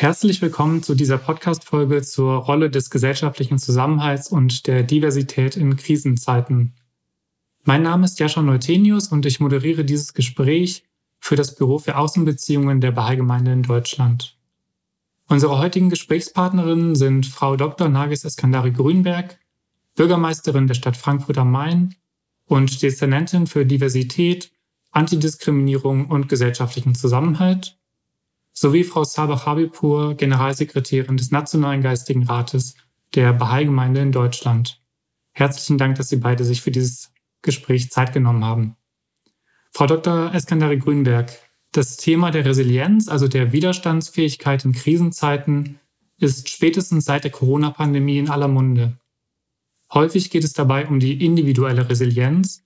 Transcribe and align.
Herzlich 0.00 0.40
willkommen 0.40 0.82
zu 0.82 0.94
dieser 0.94 1.18
Podcast-Folge 1.18 2.02
zur 2.02 2.34
Rolle 2.36 2.70
des 2.70 2.88
gesellschaftlichen 2.88 3.58
Zusammenhalts 3.58 4.30
und 4.30 4.66
der 4.68 4.84
Diversität 4.84 5.56
in 5.56 5.76
Krisenzeiten. 5.76 6.74
Mein 7.64 7.82
Name 7.82 8.04
ist 8.04 8.20
Jascha 8.20 8.40
Neutenius 8.40 9.08
und 9.08 9.26
ich 9.26 9.40
moderiere 9.40 9.84
dieses 9.84 10.14
Gespräch 10.14 10.84
für 11.18 11.34
das 11.34 11.56
Büro 11.56 11.78
für 11.78 11.96
Außenbeziehungen 11.96 12.80
der 12.80 12.92
Bahai-Gemeinde 12.92 13.52
in 13.52 13.64
Deutschland. 13.64 14.38
Unsere 15.26 15.58
heutigen 15.58 15.90
Gesprächspartnerinnen 15.90 16.94
sind 16.94 17.26
Frau 17.26 17.56
Dr. 17.56 17.88
Nagis 17.88 18.24
Eskandari 18.24 18.70
Grünberg, 18.70 19.38
Bürgermeisterin 19.96 20.68
der 20.68 20.74
Stadt 20.74 20.96
Frankfurt 20.96 21.38
am 21.38 21.50
Main 21.50 21.96
und 22.46 22.82
Dezernentin 22.82 23.46
für 23.46 23.66
Diversität, 23.66 24.52
Antidiskriminierung 24.90 26.06
und 26.06 26.28
gesellschaftlichen 26.28 26.94
Zusammenhalt 26.94 27.78
sowie 28.52 28.84
Frau 28.84 29.04
Sabah 29.04 29.46
Habibur, 29.46 30.14
Generalsekretärin 30.14 31.16
des 31.16 31.30
Nationalen 31.30 31.82
Geistigen 31.82 32.24
Rates 32.24 32.74
der 33.14 33.32
Bahai-Gemeinde 33.32 34.00
in 34.00 34.12
Deutschland. 34.12 34.82
Herzlichen 35.32 35.78
Dank, 35.78 35.96
dass 35.96 36.08
Sie 36.08 36.16
beide 36.16 36.44
sich 36.44 36.62
für 36.62 36.72
dieses 36.72 37.12
Gespräch 37.42 37.90
Zeit 37.90 38.12
genommen 38.12 38.44
haben. 38.44 38.76
Frau 39.72 39.86
Dr. 39.86 40.34
Eskandari 40.34 40.78
Grünberg, 40.78 41.30
das 41.72 41.96
Thema 41.96 42.30
der 42.30 42.44
Resilienz, 42.44 43.08
also 43.08 43.28
der 43.28 43.52
Widerstandsfähigkeit 43.52 44.64
in 44.64 44.72
Krisenzeiten, 44.72 45.78
ist 46.18 46.48
spätestens 46.48 47.04
seit 47.04 47.24
der 47.24 47.30
Corona-Pandemie 47.30 48.18
in 48.18 48.30
aller 48.30 48.48
Munde. 48.48 48.98
Häufig 49.92 50.30
geht 50.30 50.44
es 50.44 50.52
dabei 50.52 50.88
um 50.88 50.98
die 50.98 51.24
individuelle 51.24 51.88
Resilienz, 51.88 52.64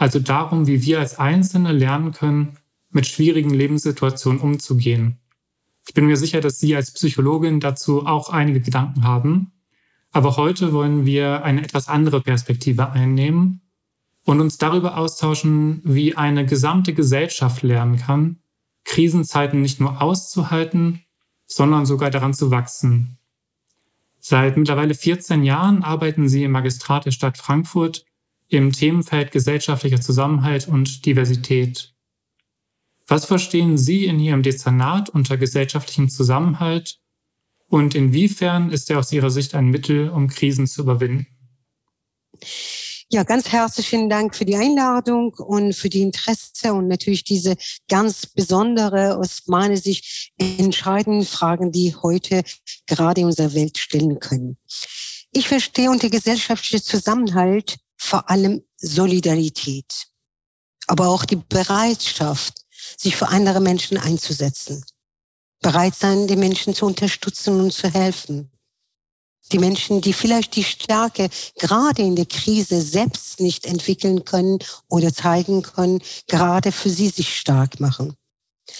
also 0.00 0.18
darum, 0.18 0.66
wie 0.66 0.82
wir 0.82 0.98
als 0.98 1.18
Einzelne 1.18 1.72
lernen 1.72 2.12
können, 2.12 2.56
mit 2.90 3.06
schwierigen 3.06 3.50
Lebenssituationen 3.50 4.40
umzugehen. 4.40 5.18
Ich 5.86 5.92
bin 5.92 6.06
mir 6.06 6.16
sicher, 6.16 6.40
dass 6.40 6.58
Sie 6.58 6.74
als 6.74 6.90
Psychologin 6.92 7.60
dazu 7.60 8.06
auch 8.06 8.30
einige 8.30 8.60
Gedanken 8.60 9.04
haben. 9.04 9.52
Aber 10.10 10.38
heute 10.38 10.72
wollen 10.72 11.04
wir 11.04 11.44
eine 11.44 11.62
etwas 11.62 11.88
andere 11.88 12.22
Perspektive 12.22 12.90
einnehmen 12.90 13.60
und 14.24 14.40
uns 14.40 14.56
darüber 14.56 14.96
austauschen, 14.96 15.82
wie 15.84 16.16
eine 16.16 16.46
gesamte 16.46 16.94
Gesellschaft 16.94 17.62
lernen 17.62 17.98
kann, 17.98 18.38
Krisenzeiten 18.84 19.60
nicht 19.60 19.80
nur 19.80 20.00
auszuhalten, 20.00 21.02
sondern 21.44 21.84
sogar 21.84 22.08
daran 22.08 22.32
zu 22.32 22.50
wachsen. 22.50 23.18
Seit 24.18 24.56
mittlerweile 24.56 24.94
14 24.94 25.44
Jahren 25.44 25.82
arbeiten 25.82 26.26
Sie 26.26 26.44
im 26.44 26.52
Magistrat 26.52 27.04
der 27.04 27.10
Stadt 27.10 27.36
Frankfurt 27.36 28.06
im 28.50 28.72
Themenfeld 28.72 29.30
gesellschaftlicher 29.30 30.00
Zusammenhalt 30.00 30.68
und 30.68 31.06
Diversität. 31.06 31.94
Was 33.06 33.24
verstehen 33.24 33.78
Sie 33.78 34.04
in 34.06 34.18
Ihrem 34.18 34.42
Dezernat 34.42 35.08
unter 35.08 35.36
gesellschaftlichem 35.36 36.08
Zusammenhalt 36.08 36.98
und 37.68 37.94
inwiefern 37.94 38.70
ist 38.70 38.90
er 38.90 38.98
aus 38.98 39.12
Ihrer 39.12 39.30
Sicht 39.30 39.54
ein 39.54 39.66
Mittel, 39.68 40.10
um 40.10 40.28
Krisen 40.28 40.66
zu 40.66 40.82
überwinden? 40.82 41.26
Ja, 43.12 43.22
ganz 43.22 43.48
herzlichen 43.50 44.08
Dank 44.08 44.34
für 44.34 44.44
die 44.44 44.56
Einladung 44.56 45.34
und 45.34 45.72
für 45.74 45.88
die 45.88 46.02
Interesse 46.02 46.72
und 46.72 46.88
natürlich 46.88 47.24
diese 47.24 47.56
ganz 47.88 48.26
besondere, 48.26 49.16
aus 49.16 49.42
meiner 49.46 49.76
Sicht 49.76 50.32
entscheidenden 50.38 51.24
Fragen, 51.24 51.72
die 51.72 51.94
heute 52.02 52.42
gerade 52.86 53.20
in 53.20 53.26
unserer 53.28 53.54
Welt 53.54 53.78
stellen 53.78 54.18
können. 54.18 54.58
Ich 55.32 55.48
verstehe 55.48 55.90
unter 55.90 56.08
gesellschaftlicher 56.08 56.82
Zusammenhalt 56.82 57.78
vor 58.00 58.30
allem 58.30 58.62
Solidarität, 58.78 60.06
aber 60.86 61.08
auch 61.08 61.26
die 61.26 61.36
Bereitschaft, 61.36 62.64
sich 62.96 63.14
für 63.14 63.28
andere 63.28 63.60
Menschen 63.60 63.98
einzusetzen. 63.98 64.82
Bereit 65.60 65.94
sein, 65.94 66.26
die 66.26 66.36
Menschen 66.36 66.74
zu 66.74 66.86
unterstützen 66.86 67.60
und 67.60 67.72
zu 67.74 67.92
helfen. 67.92 68.50
Die 69.52 69.58
Menschen, 69.58 70.00
die 70.00 70.14
vielleicht 70.14 70.56
die 70.56 70.64
Stärke 70.64 71.28
gerade 71.58 72.00
in 72.00 72.16
der 72.16 72.24
Krise 72.24 72.80
selbst 72.80 73.38
nicht 73.38 73.66
entwickeln 73.66 74.24
können 74.24 74.60
oder 74.88 75.12
zeigen 75.12 75.60
können, 75.60 76.02
gerade 76.26 76.72
für 76.72 76.88
sie 76.88 77.10
sich 77.10 77.36
stark 77.38 77.80
machen. 77.80 78.16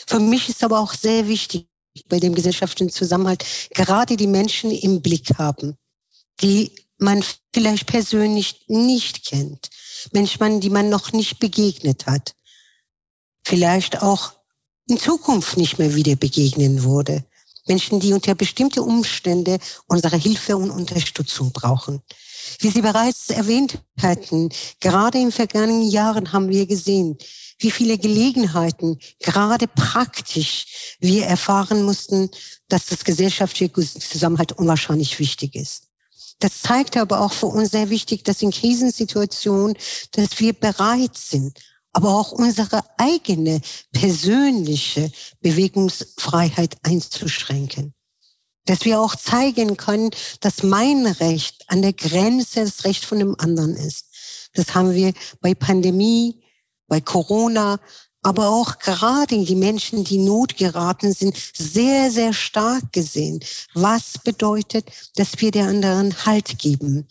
Für 0.07 0.19
mich 0.19 0.49
ist 0.49 0.65
aber 0.65 0.81
auch 0.81 0.95
sehr 0.95 1.29
wichtig 1.29 1.69
bei 2.09 2.21
dem 2.21 2.35
gesellschaftlichen 2.35 2.91
Zusammenhalt, 2.91 3.45
gerade 3.75 4.17
die 4.17 4.27
Menschen 4.27 4.71
im 4.71 5.03
Blick 5.03 5.37
haben, 5.37 5.77
die 6.41 6.73
man 7.01 7.25
vielleicht 7.55 7.87
persönlich 7.87 8.65
nicht 8.69 9.27
kennt, 9.27 9.71
Menschen, 10.13 10.61
die 10.61 10.71
man 10.71 10.89
noch 10.89 11.13
nicht 11.13 11.39
begegnet 11.41 12.07
hat 12.07 12.35
vielleicht 13.45 14.03
auch 14.03 14.33
in 14.89 14.99
Zukunft 14.99 15.57
nicht 15.57 15.79
mehr 15.79 15.95
wieder 15.95 16.17
begegnen 16.17 16.85
würde. 16.85 17.25
Menschen, 17.67 18.01
die 18.01 18.13
unter 18.13 18.35
bestimmte 18.35 18.83
Umstände 18.83 19.59
unsere 19.87 20.17
Hilfe 20.17 20.57
und 20.57 20.71
Unterstützung 20.71 21.53
brauchen. 21.53 22.01
Wie 22.59 22.71
Sie 22.71 22.81
bereits 22.81 23.31
erwähnt 23.31 23.79
hatten, 24.01 24.49
gerade 24.81 25.19
in 25.19 25.31
vergangenen 25.31 25.89
Jahren 25.91 26.33
haben 26.33 26.49
wir 26.49 26.67
gesehen, 26.67 27.19
wie 27.59 27.71
viele 27.71 27.99
Gelegenheiten, 27.99 28.99
gerade 29.21 29.69
praktisch, 29.69 30.97
wir 31.01 31.27
erfahren 31.27 31.83
mussten, 31.83 32.31
dass 32.69 32.87
das 32.87 33.05
gesellschaftliche 33.05 33.73
Zusammenhalt 33.73 34.53
unwahrscheinlich 34.53 35.19
wichtig 35.19 35.55
ist. 35.55 35.90
Das 36.41 36.63
zeigt 36.63 36.97
aber 36.97 37.21
auch 37.21 37.33
für 37.33 37.47
uns 37.47 37.71
sehr 37.71 37.91
wichtig, 37.91 38.25
dass 38.25 38.43
in 38.43 38.51
Krisensituationen, 38.51 39.77
dass 40.13 40.41
wir 40.41 40.55
bereit 40.55 41.17
sind, 41.17 41.61
aber 41.93 42.15
auch 42.15 42.33
unsere 42.33 42.83
eigene 42.97 43.61
persönliche 43.93 45.13
Bewegungsfreiheit 45.41 46.77
einzuschränken. 46.83 47.95
Dass 48.65 48.85
wir 48.85 49.01
auch 49.01 49.17
zeigen 49.17 49.77
können, 49.77 50.11
dass 50.41 50.63
mein 50.63 51.07
Recht 51.07 51.65
an 51.69 51.83
der 51.83 51.93
Grenze 51.93 52.65
das 52.65 52.85
Recht 52.85 53.05
von 53.05 53.19
dem 53.19 53.39
anderen 53.39 53.77
ist. 53.77 54.07
Das 54.55 54.75
haben 54.75 54.95
wir 54.95 55.13
bei 55.41 55.55
Pandemie, 55.55 56.43
bei 56.87 57.01
Corona, 57.01 57.81
aber 58.23 58.49
auch 58.49 58.79
gerade 58.79 59.45
die 59.45 59.55
Menschen, 59.55 60.05
die 60.05 60.19
Not 60.19 60.57
geraten 60.57 61.13
sind, 61.13 61.37
sehr, 61.55 62.11
sehr 62.11 62.33
stark 62.33 62.93
gesehen. 62.93 63.41
Was 63.75 64.19
bedeutet, 64.19 64.87
dass 65.17 65.41
wir 65.41 65.51
der 65.51 65.67
anderen 65.67 66.27
Halt 66.27 66.59
geben? 66.59 67.07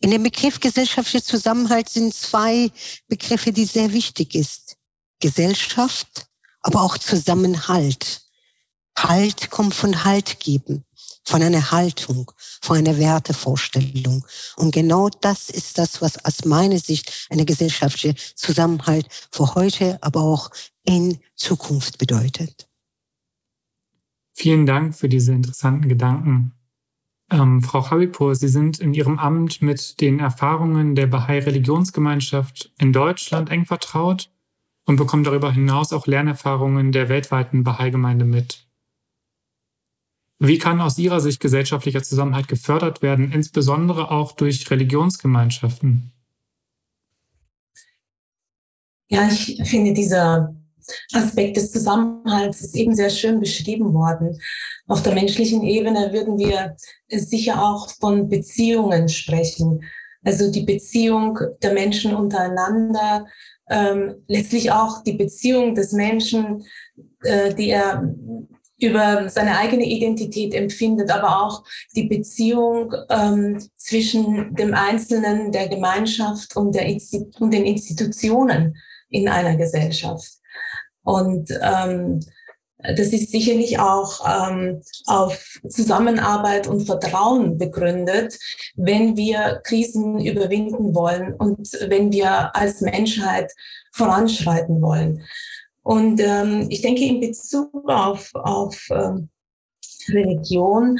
In 0.00 0.10
dem 0.10 0.22
Begriff 0.22 0.60
gesellschaftlicher 0.60 1.24
Zusammenhalt 1.24 1.88
sind 1.88 2.14
zwei 2.14 2.70
Begriffe, 3.08 3.52
die 3.52 3.64
sehr 3.64 3.92
wichtig 3.92 4.34
ist. 4.34 4.76
Gesellschaft, 5.20 6.26
aber 6.60 6.82
auch 6.82 6.98
Zusammenhalt. 6.98 8.22
Halt 8.98 9.50
kommt 9.50 9.74
von 9.74 10.04
Halt 10.04 10.40
geben, 10.40 10.84
von 11.26 11.42
einer 11.42 11.70
Haltung, 11.70 12.30
von 12.62 12.78
einer 12.78 12.98
Wertevorstellung. 12.98 14.24
Und 14.56 14.72
genau 14.72 15.08
das 15.20 15.50
ist 15.50 15.76
das, 15.76 16.00
was 16.00 16.24
aus 16.24 16.44
meiner 16.44 16.78
Sicht 16.78 17.26
eine 17.30 17.44
gesellschaftliche 17.44 18.14
Zusammenhalt 18.34 19.06
für 19.30 19.54
heute, 19.54 19.98
aber 20.02 20.22
auch 20.22 20.50
in 20.84 21.18
Zukunft 21.34 21.98
bedeutet. 21.98 22.68
Vielen 24.34 24.66
Dank 24.66 24.94
für 24.94 25.08
diese 25.08 25.32
interessanten 25.32 25.88
Gedanken. 25.88 26.52
Ähm, 27.30 27.62
Frau 27.62 27.90
Habipur, 27.90 28.36
Sie 28.36 28.48
sind 28.48 28.78
in 28.78 28.94
Ihrem 28.94 29.18
Amt 29.18 29.62
mit 29.62 30.00
den 30.00 30.20
Erfahrungen 30.20 30.94
der 30.94 31.08
Bahai-Religionsgemeinschaft 31.08 32.72
in 32.78 32.92
Deutschland 32.92 33.50
eng 33.50 33.64
vertraut 33.64 34.30
und 34.84 34.96
bekommen 34.96 35.24
darüber 35.24 35.50
hinaus 35.50 35.92
auch 35.92 36.06
Lernerfahrungen 36.06 36.92
der 36.92 37.08
weltweiten 37.08 37.64
Bahai-Gemeinde 37.64 38.24
mit. 38.24 38.65
Wie 40.38 40.58
kann 40.58 40.80
aus 40.80 40.98
Ihrer 40.98 41.20
Sicht 41.20 41.40
gesellschaftlicher 41.40 42.02
Zusammenhalt 42.02 42.48
gefördert 42.48 43.00
werden, 43.00 43.32
insbesondere 43.32 44.10
auch 44.10 44.32
durch 44.32 44.70
Religionsgemeinschaften? 44.70 46.12
Ja, 49.08 49.28
ich 49.28 49.60
finde 49.64 49.94
dieser 49.94 50.54
Aspekt 51.12 51.56
des 51.56 51.72
Zusammenhalts 51.72 52.60
ist 52.60 52.76
eben 52.76 52.94
sehr 52.94 53.10
schön 53.10 53.40
beschrieben 53.40 53.94
worden. 53.94 54.38
Auf 54.86 55.02
der 55.02 55.14
menschlichen 55.14 55.62
Ebene 55.62 56.12
würden 56.12 56.38
wir 56.38 56.76
sicher 57.08 57.62
auch 57.62 57.88
von 57.90 58.28
Beziehungen 58.28 59.08
sprechen. 59.08 59.82
Also 60.22 60.50
die 60.50 60.64
Beziehung 60.64 61.38
der 61.62 61.72
Menschen 61.72 62.14
untereinander, 62.14 63.26
ähm, 63.68 64.16
letztlich 64.28 64.70
auch 64.70 65.02
die 65.02 65.14
Beziehung 65.14 65.74
des 65.74 65.92
Menschen, 65.92 66.64
äh, 67.22 67.54
die 67.54 67.70
er 67.70 68.14
über 68.78 69.28
seine 69.28 69.56
eigene 69.58 69.84
Identität 69.84 70.54
empfindet, 70.54 71.10
aber 71.10 71.42
auch 71.42 71.64
die 71.94 72.04
Beziehung 72.04 72.92
ähm, 73.08 73.62
zwischen 73.74 74.54
dem 74.54 74.74
Einzelnen, 74.74 75.52
der 75.52 75.68
Gemeinschaft 75.68 76.56
und, 76.56 76.74
der 76.74 76.86
Insti 76.86 77.26
und 77.38 77.52
den 77.52 77.64
Institutionen 77.64 78.76
in 79.08 79.28
einer 79.28 79.56
Gesellschaft. 79.56 80.32
Und 81.02 81.50
ähm, 81.62 82.20
das 82.78 83.08
ist 83.08 83.30
sicherlich 83.30 83.78
auch 83.78 84.20
ähm, 84.28 84.82
auf 85.06 85.58
Zusammenarbeit 85.68 86.66
und 86.66 86.84
Vertrauen 86.84 87.58
begründet, 87.58 88.38
wenn 88.76 89.16
wir 89.16 89.60
Krisen 89.64 90.20
überwinden 90.20 90.94
wollen 90.94 91.32
und 91.32 91.72
wenn 91.88 92.12
wir 92.12 92.54
als 92.54 92.82
Menschheit 92.82 93.50
voranschreiten 93.92 94.82
wollen. 94.82 95.22
Und 95.86 96.20
ähm, 96.20 96.66
ich 96.68 96.82
denke, 96.82 97.04
in 97.04 97.20
Bezug 97.20 97.88
auf, 97.88 98.34
auf 98.34 98.88
ähm, 98.90 99.28
Religion, 100.08 100.98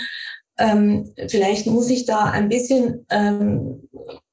ähm, 0.58 1.12
vielleicht 1.28 1.66
muss 1.66 1.90
ich 1.90 2.04
da 2.04 2.26
ein 2.26 2.48
bisschen 2.48 3.04
ähm, 3.10 3.88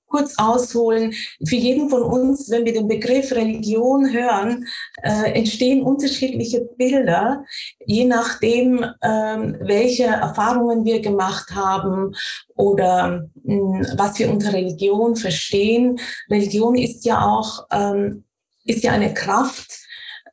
kurz 0.05 0.35
ausholen. 0.37 1.11
Für 1.43 1.55
jeden 1.55 1.89
von 1.89 2.03
uns, 2.03 2.51
wenn 2.51 2.65
wir 2.65 2.73
den 2.73 2.87
Begriff 2.87 3.31
Religion 3.31 4.13
hören, 4.13 4.67
äh, 5.01 5.31
entstehen 5.31 5.81
unterschiedliche 5.81 6.61
Bilder, 6.77 7.43
je 7.87 8.05
nachdem, 8.05 8.85
ähm, 9.01 9.57
welche 9.59 10.03
Erfahrungen 10.03 10.85
wir 10.85 11.01
gemacht 11.01 11.55
haben 11.55 12.13
oder 12.53 13.27
mh, 13.43 13.87
hm, 13.87 13.97
was 13.97 14.19
wir 14.19 14.29
unter 14.29 14.53
Religion 14.53 15.15
verstehen. 15.15 15.99
Religion 16.29 16.75
ist 16.75 17.05
ja 17.05 17.25
auch 17.25 17.65
ähm, 17.71 18.25
ist 18.65 18.83
ja 18.83 18.91
eine 18.91 19.13
Kraft, 19.15 19.82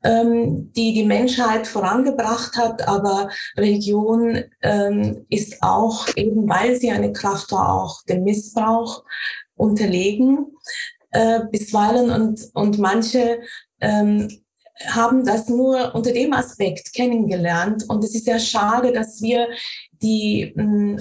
ähm, 0.02 0.72
die 0.72 0.94
die 0.94 1.04
Menschheit 1.04 1.66
vorangebracht 1.66 2.56
hat, 2.56 2.86
aber 2.88 3.30
Religion 3.56 4.42
ähm, 4.62 5.26
ist 5.28 5.62
auch 5.62 6.06
eben, 6.16 6.48
weil 6.48 6.76
sie 6.76 6.90
eine 6.90 7.12
Kraft 7.12 7.52
war, 7.52 7.74
auch 7.74 8.02
dem 8.04 8.24
Missbrauch 8.24 9.04
unterlegen 9.56 10.46
äh, 11.10 11.40
bisweilen 11.50 12.10
und, 12.10 12.40
und 12.54 12.78
manche 12.78 13.40
ähm, 13.80 14.42
haben 14.86 15.26
das 15.26 15.48
nur 15.48 15.94
unter 15.94 16.12
dem 16.12 16.32
Aspekt 16.32 16.94
kennengelernt. 16.94 17.84
Und 17.88 18.02
es 18.02 18.14
ist 18.14 18.24
sehr 18.24 18.38
schade, 18.38 18.92
dass 18.92 19.20
wir 19.20 19.48
die 20.02 20.54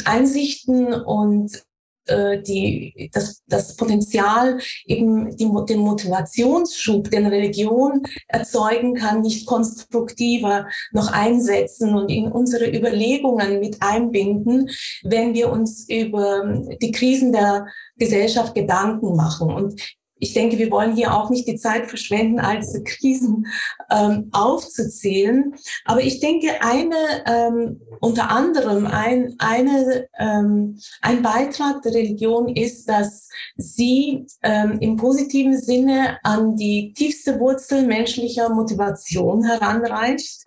Einsichten 0.04 0.94
und 0.94 1.64
äh, 2.10 2.42
die, 2.42 3.10
das, 3.14 3.44
das 3.48 3.76
Potenzial, 3.76 4.60
eben 4.86 5.36
die, 5.36 5.50
den 5.68 5.80
Motivationsschub, 5.80 7.10
den 7.10 7.28
Religion 7.28 8.04
erzeugen 8.28 8.96
kann, 8.96 9.22
nicht 9.22 9.46
konstruktiver 9.46 10.68
noch 10.92 11.12
einsetzen 11.12 11.96
und 11.96 12.10
in 12.10 12.32
unsere 12.32 12.70
Überlegungen 12.70 13.60
mit 13.60 13.78
einbinden, 13.82 14.70
wenn 15.04 15.34
wir 15.34 15.52
uns 15.52 15.88
über 15.90 16.44
die 16.82 16.92
Krisen 16.92 17.32
der 17.32 17.68
Gesellschaft 17.98 18.56
Gedanken 18.56 19.16
machen. 19.16 19.52
Und 19.52 19.99
ich 20.20 20.34
denke, 20.34 20.58
wir 20.58 20.70
wollen 20.70 20.96
hier 20.96 21.14
auch 21.14 21.30
nicht 21.30 21.48
die 21.48 21.56
Zeit 21.56 21.88
verschwenden, 21.88 22.40
all 22.40 22.60
diese 22.60 22.84
Krisen 22.84 23.48
ähm, 23.90 24.30
aufzuzählen. 24.32 25.56
Aber 25.86 26.02
ich 26.02 26.20
denke, 26.20 26.48
eine 26.62 26.96
ähm, 27.26 27.82
unter 28.02 28.30
anderem 28.30 28.86
ein, 28.86 29.36
eine, 29.40 30.08
ähm, 30.20 30.80
ein 31.02 31.22
Beitrag 31.22 31.82
der 31.82 31.94
Religion 31.94 32.50
ist, 32.50 32.88
dass 32.90 33.30
sie 33.56 34.26
ähm, 34.44 34.78
im 34.80 34.98
positiven 34.98 35.58
Sinne 35.58 36.18
an 36.24 36.56
die 36.56 36.94
tiefste 36.94 37.40
Wurzel 37.40 37.86
menschlicher 37.86 38.50
Motivation 38.50 39.44
heranreicht 39.44 40.44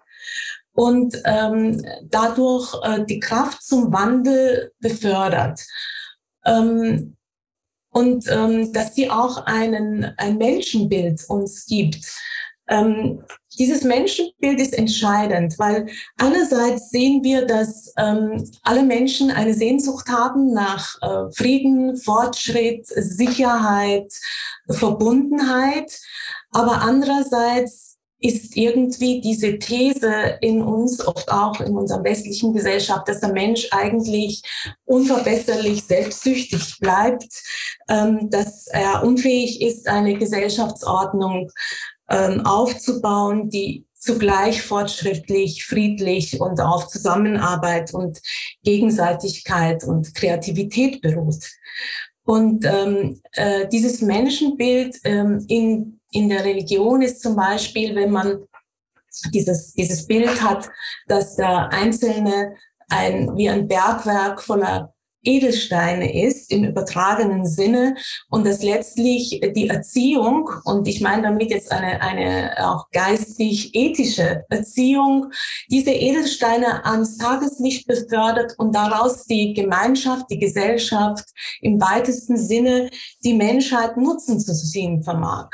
und 0.75 1.21
ähm, 1.25 1.83
dadurch 2.05 2.75
äh, 2.83 3.05
die 3.05 3.21
Kraft 3.21 3.63
zum 3.63 3.93
Wandel 3.93 4.73
befördert. 4.81 5.61
Ähm, 6.45 7.17
und 7.93 8.27
ähm, 8.29 8.73
dass 8.73 8.95
sie 8.95 9.11
auch 9.11 9.47
einen, 9.47 10.13
ein 10.17 10.39
Menschenbild 10.39 11.25
uns 11.29 11.67
gibt. 11.67 12.05
Ähm, 12.69 13.23
dieses 13.59 13.85
Menschenbild 13.85 14.61
ist 14.61 14.73
entscheidend, 14.73 15.59
weil 15.59 15.89
einerseits 16.17 16.91
sehen 16.91 17.23
wir, 17.23 17.45
dass 17.45 17.93
ähm, 17.99 18.51
alle 18.63 18.83
Menschen 18.83 19.31
eine 19.31 19.53
Sehnsucht 19.53 20.09
haben 20.09 20.53
nach 20.53 20.97
äh, 21.03 21.31
Frieden, 21.35 21.97
Fortschritt, 21.99 22.87
Sicherheit, 22.87 24.11
Verbundenheit, 24.71 26.01
aber 26.51 26.81
andererseits 26.81 27.92
ist 28.23 28.57
irgendwie 28.57 29.21
diese 29.21 29.59
These 29.59 30.39
in 30.41 30.63
uns, 30.63 31.07
oft 31.07 31.31
auch 31.31 31.61
in 31.61 31.77
unserer 31.77 32.05
westlichen 32.05 32.53
Gesellschaft, 32.53 33.09
dass 33.09 33.21
der 33.21 33.33
Mensch 33.33 33.69
eigentlich 33.73 34.43
unverbesserlich 34.85 35.85
selbstsüchtig 35.85 36.79
bleibt, 36.81 37.43
ähm, 37.89 38.31
dass 38.31 38.69
er 38.69 39.03
unfähig 39.03 39.61
ist, 39.61 39.89
eine 39.89 40.15
Gesellschaftsordnung 40.15 41.51
ähm, 42.09 42.47
aufzubauen, 42.47 43.51
die 43.51 43.87
zugleich 43.95 44.63
fortschrittlich, 44.63 45.65
friedlich 45.65 46.41
und 46.41 46.61
auf 46.61 46.89
Zusammenarbeit 46.89 47.95
und 47.95 48.21
Gegenseitigkeit 48.65 49.85
und 49.85 50.15
Kreativität 50.15 51.01
beruht. 51.01 51.49
Und 52.25 52.65
ähm, 52.65 53.21
äh, 53.33 53.69
dieses 53.69 54.01
Menschenbild 54.01 54.97
ähm, 55.05 55.45
in 55.49 56.01
in 56.13 56.29
der 56.29 56.45
Religion 56.45 57.03
ist 57.03 57.21
zum 57.21 57.35
Beispiel, 57.35 57.95
wenn 57.95 58.11
man 58.11 58.47
dieses, 59.33 59.73
dieses 59.73 60.07
Bild 60.07 60.43
hat, 60.43 60.71
dass 61.07 61.37
der 61.37 61.73
Einzelne 61.73 62.57
ein, 62.89 63.37
wie 63.37 63.49
ein 63.49 63.67
Bergwerk 63.67 64.43
voller 64.43 64.93
Edelsteine 65.25 66.25
ist 66.25 66.51
im 66.51 66.65
übertragenen 66.65 67.47
Sinne 67.47 67.95
und 68.29 68.45
dass 68.45 68.63
letztlich 68.63 69.41
die 69.55 69.69
Erziehung, 69.69 70.51
und 70.65 70.89
ich 70.89 71.01
meine 71.01 71.23
damit 71.23 71.51
jetzt 71.51 71.71
eine, 71.71 72.01
eine 72.01 72.55
auch 72.59 72.91
geistig-ethische 72.91 74.45
Erziehung, 74.49 75.31
diese 75.71 75.93
Edelsteine 75.93 76.85
ans 76.85 77.19
Tageslicht 77.19 77.87
befördert 77.87 78.55
und 78.59 78.75
daraus 78.75 79.25
die 79.25 79.55
Gemeinschaft, 79.55 80.27
die 80.29 80.41
Gesellschaft 80.41 81.27
im 81.61 81.81
weitesten 81.81 82.37
Sinne 82.37 82.91
die 83.25 83.35
Menschheit 83.35 83.97
Nutzen 83.97 84.41
zu 84.41 84.55
ziehen 84.55 85.05
vermag. 85.05 85.51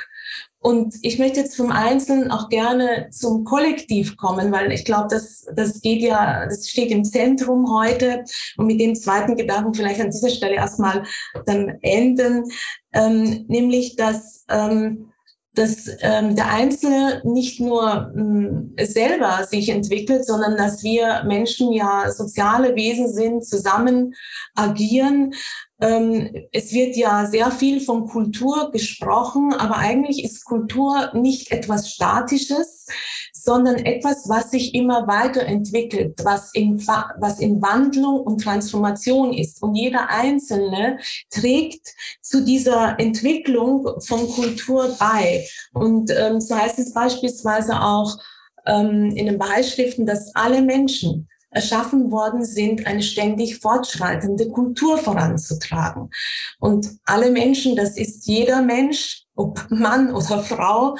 Und 0.60 0.96
ich 1.02 1.18
möchte 1.18 1.40
jetzt 1.40 1.56
vom 1.56 1.70
Einzelnen 1.70 2.32
auch 2.32 2.48
gerne 2.48 3.08
zum 3.10 3.44
Kollektiv 3.44 4.16
kommen, 4.16 4.50
weil 4.50 4.72
ich 4.72 4.84
glaube, 4.84 5.06
das, 5.08 5.46
das 5.54 5.80
geht 5.80 6.02
ja, 6.02 6.46
das 6.46 6.68
steht 6.68 6.90
im 6.90 7.04
Zentrum 7.04 7.72
heute. 7.72 8.24
Und 8.56 8.66
mit 8.66 8.80
dem 8.80 8.96
zweiten 8.96 9.36
Gedanken 9.36 9.74
vielleicht 9.74 10.00
an 10.00 10.10
dieser 10.10 10.30
Stelle 10.30 10.56
erstmal 10.56 11.04
dann 11.46 11.78
enden, 11.82 12.44
ähm, 12.92 13.44
nämlich, 13.46 13.94
dass, 13.94 14.44
ähm, 14.48 15.12
dass 15.54 15.88
ähm, 16.00 16.34
der 16.34 16.50
Einzelne 16.50 17.22
nicht 17.24 17.60
nur 17.60 18.12
ähm, 18.16 18.74
selber 18.80 19.44
sich 19.48 19.68
entwickelt, 19.68 20.26
sondern 20.26 20.56
dass 20.56 20.82
wir 20.82 21.22
Menschen 21.24 21.72
ja 21.72 22.10
soziale 22.10 22.74
Wesen 22.74 23.12
sind, 23.12 23.46
zusammen 23.46 24.14
agieren, 24.56 25.34
es 25.80 26.72
wird 26.72 26.96
ja 26.96 27.26
sehr 27.26 27.52
viel 27.52 27.80
von 27.80 28.08
Kultur 28.08 28.72
gesprochen, 28.72 29.52
aber 29.52 29.76
eigentlich 29.76 30.24
ist 30.24 30.44
Kultur 30.44 31.10
nicht 31.14 31.52
etwas 31.52 31.90
Statisches, 31.90 32.86
sondern 33.32 33.76
etwas, 33.76 34.28
was 34.28 34.50
sich 34.50 34.74
immer 34.74 35.06
weiterentwickelt, 35.06 36.18
was 36.24 36.52
in, 36.52 36.84
was 36.86 37.38
in 37.38 37.62
Wandlung 37.62 38.20
und 38.20 38.42
Transformation 38.42 39.32
ist. 39.32 39.62
Und 39.62 39.76
jeder 39.76 40.10
Einzelne 40.10 40.98
trägt 41.30 41.94
zu 42.20 42.44
dieser 42.44 42.98
Entwicklung 42.98 44.00
von 44.00 44.28
Kultur 44.30 44.96
bei. 44.98 45.46
Und 45.72 46.10
ähm, 46.10 46.40
so 46.40 46.56
heißt 46.56 46.78
es 46.80 46.92
beispielsweise 46.92 47.80
auch 47.80 48.18
ähm, 48.66 49.12
in 49.14 49.26
den 49.26 49.38
Beispielen, 49.38 50.06
dass 50.06 50.34
alle 50.34 50.60
Menschen 50.60 51.28
erschaffen 51.50 52.10
worden 52.10 52.44
sind, 52.44 52.86
eine 52.86 53.02
ständig 53.02 53.58
fortschreitende 53.58 54.48
Kultur 54.48 54.98
voranzutragen. 54.98 56.10
Und 56.58 56.90
alle 57.04 57.30
Menschen, 57.30 57.76
das 57.76 57.96
ist 57.96 58.26
jeder 58.26 58.62
Mensch, 58.62 59.24
ob 59.34 59.66
Mann 59.70 60.12
oder 60.12 60.38
Frau, 60.42 60.96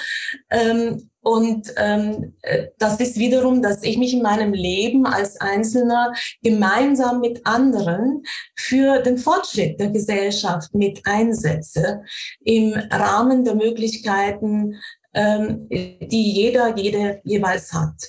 ähm, 0.50 1.10
und 1.28 1.74
ähm, 1.76 2.36
äh, 2.40 2.68
das 2.78 2.98
ist 3.00 3.18
wiederum, 3.18 3.60
dass 3.60 3.82
ich 3.82 3.98
mich 3.98 4.14
in 4.14 4.22
meinem 4.22 4.54
Leben 4.54 5.04
als 5.04 5.38
Einzelner 5.40 6.14
gemeinsam 6.42 7.20
mit 7.20 7.44
anderen 7.44 8.22
für 8.56 9.00
den 9.00 9.18
Fortschritt 9.18 9.78
der 9.78 9.90
Gesellschaft 9.90 10.74
mit 10.74 11.02
einsetze, 11.04 12.02
im 12.40 12.72
Rahmen 12.72 13.44
der 13.44 13.56
Möglichkeiten, 13.56 14.76
ähm, 15.12 15.68
die 15.68 16.32
jeder, 16.32 16.76
jede 16.78 17.20
jeweils 17.24 17.74
hat. 17.74 18.08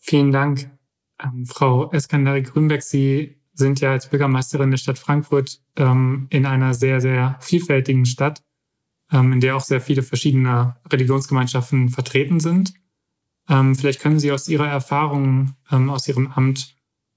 Vielen 0.00 0.32
Dank. 0.32 0.77
Ähm, 1.22 1.46
Frau 1.46 1.90
Eskandari 1.90 2.42
Grünberg, 2.42 2.82
Sie 2.82 3.38
sind 3.54 3.80
ja 3.80 3.90
als 3.90 4.08
Bürgermeisterin 4.08 4.70
der 4.70 4.78
Stadt 4.78 4.98
Frankfurt 4.98 5.60
ähm, 5.76 6.28
in 6.30 6.46
einer 6.46 6.74
sehr, 6.74 7.00
sehr 7.00 7.36
vielfältigen 7.40 8.06
Stadt, 8.06 8.42
ähm, 9.12 9.32
in 9.32 9.40
der 9.40 9.56
auch 9.56 9.62
sehr 9.62 9.80
viele 9.80 10.02
verschiedene 10.02 10.76
Religionsgemeinschaften 10.90 11.88
vertreten 11.88 12.40
sind. 12.40 12.74
Ähm, 13.48 13.74
vielleicht 13.74 14.00
können 14.00 14.20
Sie 14.20 14.30
aus 14.30 14.48
Ihrer 14.48 14.68
Erfahrung 14.68 15.54
ähm, 15.70 15.90
aus 15.90 16.06
Ihrem 16.06 16.28
Amt 16.28 16.76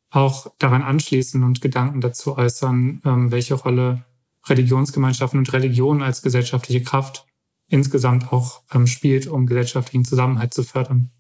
auch 0.10 0.52
daran 0.58 0.82
anschließen 0.82 1.44
und 1.44 1.62
Gedanken 1.62 2.02
dazu 2.02 2.38
äußern, 2.38 3.02
ähm, 3.06 3.32
welche 3.32 3.54
Rolle 3.54 4.04
Religionsgemeinschaften 4.48 5.38
und 5.38 5.54
Religion 5.54 6.02
als 6.02 6.24
gesellschaftliche 6.24 6.84
Kraft 6.84 7.28
insgesamt 7.68 8.34
auch 8.34 8.64
spielt, 8.86 9.28
um 9.28 9.46
gesellschaftlichen 9.46 10.04
Zusammenhalt 10.04 10.54
zu 10.54 10.64
fördern. 10.64 11.12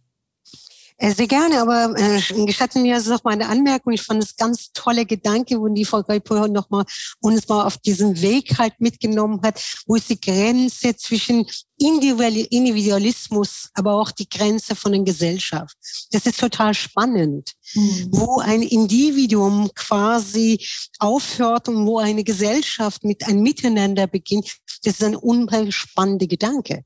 Äh, 1.01 1.15
sehr 1.15 1.25
gerne, 1.25 1.59
aber 1.59 1.95
äh, 1.97 2.45
gestatten 2.45 2.83
mir 2.83 2.93
also 2.93 3.11
noch 3.11 3.23
mal 3.23 3.33
eine 3.33 3.49
Anmerkung. 3.49 3.91
Ich 3.91 4.03
fand 4.03 4.23
es 4.23 4.35
ganz 4.35 4.71
tolle 4.71 5.07
Gedanke, 5.07 5.59
wo 5.59 5.67
die 5.67 5.83
Frau 5.83 6.03
Geipour 6.03 6.47
noch 6.47 6.69
mal 6.69 6.85
uns 7.21 7.47
mal 7.47 7.65
auf 7.65 7.79
diesen 7.79 8.21
Weg 8.21 8.59
halt 8.59 8.79
mitgenommen 8.79 9.41
hat, 9.43 9.59
wo 9.87 9.95
ist 9.95 10.11
die 10.11 10.21
Grenze 10.21 10.95
zwischen 10.95 11.47
Individualismus, 11.81 13.69
aber 13.73 13.95
auch 13.95 14.11
die 14.11 14.29
Grenze 14.29 14.75
von 14.75 14.91
der 14.91 15.01
Gesellschaft. 15.01 15.75
Das 16.11 16.25
ist 16.25 16.39
total 16.39 16.73
spannend, 16.73 17.53
mhm. 17.73 18.07
wo 18.11 18.39
ein 18.39 18.61
Individuum 18.61 19.69
quasi 19.75 20.65
aufhört 20.99 21.67
und 21.69 21.85
wo 21.85 21.99
eine 21.99 22.23
Gesellschaft 22.23 23.03
mit 23.03 23.27
einem 23.27 23.41
Miteinander 23.41 24.07
beginnt. 24.07 24.51
Das 24.83 24.93
ist 24.93 25.03
ein 25.03 25.15
unheimlich 25.15 25.75
spannender 25.75 26.27
Gedanke. 26.27 26.83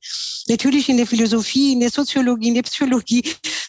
Natürlich 0.48 0.90
in 0.90 0.98
der 0.98 1.08
Philosophie, 1.08 1.74
in 1.74 1.82
der 1.82 1.92
Soziologie, 1.92 2.50
in 2.50 2.56
der 2.56 2.64
Psychologie 2.64 3.24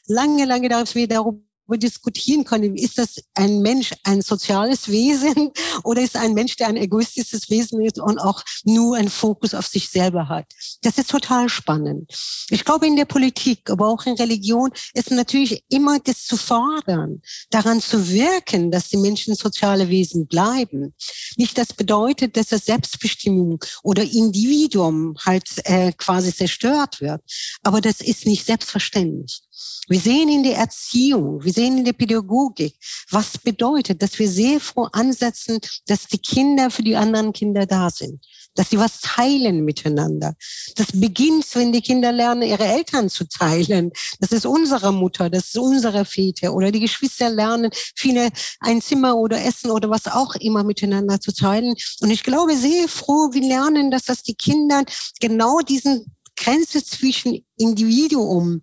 lange, 0.06 0.44
lange 0.44 0.68
darf 0.68 0.94
wir 0.94 1.08
darüber 1.08 1.40
diskutieren 1.74 2.44
können, 2.44 2.76
ist 2.76 2.98
das 2.98 3.16
ein 3.34 3.60
Mensch 3.60 3.92
ein 4.04 4.22
soziales 4.22 4.88
Wesen 4.88 5.50
oder 5.84 6.02
ist 6.02 6.16
ein 6.16 6.34
Mensch, 6.34 6.56
der 6.56 6.68
ein 6.68 6.76
egoistisches 6.76 7.50
Wesen 7.50 7.80
ist 7.80 7.98
und 7.98 8.18
auch 8.18 8.42
nur 8.64 8.96
einen 8.96 9.10
Fokus 9.10 9.54
auf 9.54 9.66
sich 9.66 9.88
selber 9.88 10.28
hat. 10.28 10.46
Das 10.82 10.98
ist 10.98 11.10
total 11.10 11.48
spannend. 11.48 12.10
Ich 12.50 12.64
glaube, 12.64 12.86
in 12.86 12.96
der 12.96 13.04
Politik, 13.04 13.68
aber 13.70 13.88
auch 13.88 14.06
in 14.06 14.14
Religion 14.14 14.70
ist 14.94 15.10
natürlich 15.10 15.64
immer 15.68 15.98
das 15.98 16.24
zu 16.24 16.36
fordern, 16.36 17.20
daran 17.50 17.80
zu 17.80 18.08
wirken, 18.08 18.70
dass 18.70 18.88
die 18.88 18.96
Menschen 18.96 19.34
soziale 19.34 19.88
Wesen 19.88 20.26
bleiben. 20.26 20.94
Nicht 21.36 21.58
das 21.58 21.72
bedeutet, 21.72 22.36
dass 22.36 22.48
das 22.48 22.66
Selbstbestimmung 22.66 23.62
oder 23.82 24.02
Individuum 24.02 25.16
halt 25.24 25.48
äh, 25.64 25.92
quasi 25.92 26.34
zerstört 26.34 27.00
wird. 27.00 27.22
Aber 27.62 27.80
das 27.80 28.00
ist 28.00 28.26
nicht 28.26 28.46
selbstverständlich. 28.46 29.45
Wir 29.88 30.00
sehen 30.00 30.28
in 30.28 30.42
der 30.42 30.56
Erziehung, 30.56 31.44
wir 31.44 31.52
sehen 31.52 31.78
in 31.78 31.84
der 31.84 31.92
Pädagogik, 31.92 32.74
was 33.10 33.38
bedeutet, 33.38 34.02
dass 34.02 34.18
wir 34.18 34.28
sehr 34.28 34.60
froh 34.60 34.88
ansetzen, 34.92 35.60
dass 35.86 36.06
die 36.08 36.18
Kinder 36.18 36.70
für 36.70 36.82
die 36.82 36.96
anderen 36.96 37.32
Kinder 37.32 37.66
da 37.66 37.88
sind, 37.90 38.24
dass 38.56 38.70
sie 38.70 38.78
was 38.78 39.00
teilen 39.00 39.64
miteinander. 39.64 40.34
Das 40.74 40.88
beginnt, 40.92 41.46
wenn 41.54 41.72
die 41.72 41.82
Kinder 41.82 42.10
lernen, 42.10 42.42
ihre 42.42 42.64
Eltern 42.64 43.08
zu 43.08 43.28
teilen. 43.28 43.92
Das 44.18 44.32
ist 44.32 44.44
unsere 44.44 44.92
Mutter, 44.92 45.30
das 45.30 45.46
ist 45.46 45.58
unsere 45.58 46.04
Väter 46.04 46.52
oder 46.52 46.72
die 46.72 46.80
Geschwister 46.80 47.30
lernen, 47.30 47.70
viele 47.94 48.30
ein 48.60 48.82
Zimmer 48.82 49.16
oder 49.16 49.42
Essen 49.44 49.70
oder 49.70 49.88
was 49.88 50.06
auch 50.06 50.34
immer 50.34 50.64
miteinander 50.64 51.20
zu 51.20 51.32
teilen. 51.32 51.74
Und 52.00 52.10
ich 52.10 52.24
glaube 52.24 52.56
sehr 52.56 52.88
froh, 52.88 53.30
wir 53.32 53.42
lernen, 53.42 53.92
dass 53.92 54.04
das 54.04 54.22
die 54.22 54.34
Kinder 54.34 54.84
genau 55.20 55.60
diesen 55.60 56.12
Grenze 56.36 56.84
zwischen 56.84 57.44
Individuum 57.56 58.62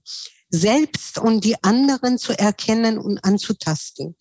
selbst 0.53 1.17
und 1.17 1.43
die 1.43 1.61
anderen 1.63 2.19
zu 2.19 2.37
erkennen 2.37 2.99
und 2.99 3.17
anzutasten. 3.25 4.15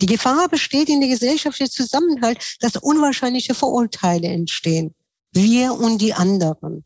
Die 0.00 0.06
Gefahr 0.06 0.48
besteht 0.48 0.88
in 0.88 1.00
der 1.00 1.08
gesellschaftlichen 1.08 1.70
Zusammenhalt, 1.70 2.56
dass 2.60 2.76
unwahrscheinliche 2.76 3.54
Vorurteile 3.54 4.28
entstehen. 4.28 4.94
Wir 5.32 5.72
und 5.72 5.98
die 5.98 6.12
anderen. 6.12 6.84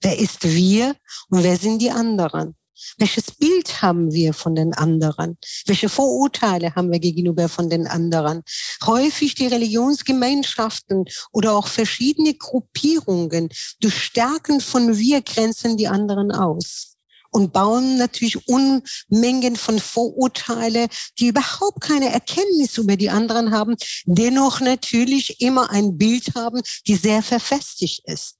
Wer 0.00 0.18
ist 0.18 0.42
wir 0.44 0.96
und 1.30 1.44
wer 1.44 1.56
sind 1.56 1.80
die 1.80 1.92
anderen? 1.92 2.56
Welches 2.96 3.32
Bild 3.32 3.82
haben 3.82 4.12
wir 4.12 4.34
von 4.34 4.54
den 4.54 4.74
anderen? 4.74 5.38
Welche 5.66 5.88
Vorurteile 5.88 6.74
haben 6.74 6.90
wir 6.90 7.00
gegenüber 7.00 7.48
von 7.48 7.70
den 7.70 7.86
anderen? 7.86 8.42
Häufig 8.84 9.34
die 9.36 9.46
Religionsgemeinschaften 9.46 11.04
oder 11.32 11.54
auch 11.54 11.68
verschiedene 11.68 12.34
Gruppierungen 12.34 13.48
durch 13.80 14.00
Stärken 14.00 14.60
von 14.60 14.96
wir 14.96 15.22
grenzen 15.22 15.76
die 15.76 15.88
anderen 15.88 16.32
aus 16.32 16.97
und 17.30 17.52
bauen 17.52 17.98
natürlich 17.98 18.48
Unmengen 18.48 19.56
von 19.56 19.78
Vorurteile, 19.78 20.88
die 21.18 21.28
überhaupt 21.28 21.80
keine 21.80 22.10
Erkenntnis 22.12 22.78
über 22.78 22.96
die 22.96 23.10
anderen 23.10 23.50
haben, 23.50 23.76
dennoch 24.06 24.60
natürlich 24.60 25.40
immer 25.40 25.70
ein 25.70 25.98
Bild 25.98 26.34
haben, 26.34 26.60
die 26.86 26.96
sehr 26.96 27.22
verfestigt 27.22 28.02
ist. 28.06 28.36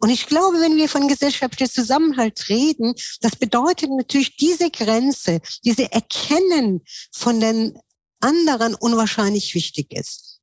Und 0.00 0.10
ich 0.10 0.26
glaube, 0.26 0.60
wenn 0.60 0.76
wir 0.76 0.88
von 0.88 1.08
gesellschaftlichem 1.08 1.72
Zusammenhalt 1.72 2.48
reden, 2.48 2.94
das 3.20 3.36
bedeutet 3.36 3.90
natürlich 3.90 4.36
diese 4.36 4.70
Grenze, 4.70 5.40
diese 5.64 5.90
Erkennen 5.92 6.82
von 7.12 7.40
den 7.40 7.78
anderen 8.20 8.74
unwahrscheinlich 8.74 9.54
wichtig 9.54 9.92
ist. 9.92 10.40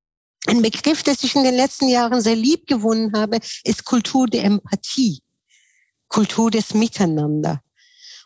Ein 0.48 0.62
Begriff, 0.62 1.04
das 1.04 1.24
ich 1.24 1.36
in 1.36 1.44
den 1.44 1.56
letzten 1.56 1.90
Jahren 1.90 2.22
sehr 2.22 2.36
lieb 2.36 2.66
gewonnen 2.66 3.14
habe, 3.14 3.40
ist 3.64 3.84
Kultur 3.84 4.26
der 4.26 4.46
Empathie, 4.46 5.22
Kultur 6.08 6.50
des 6.50 6.74
Miteinander. 6.74 7.62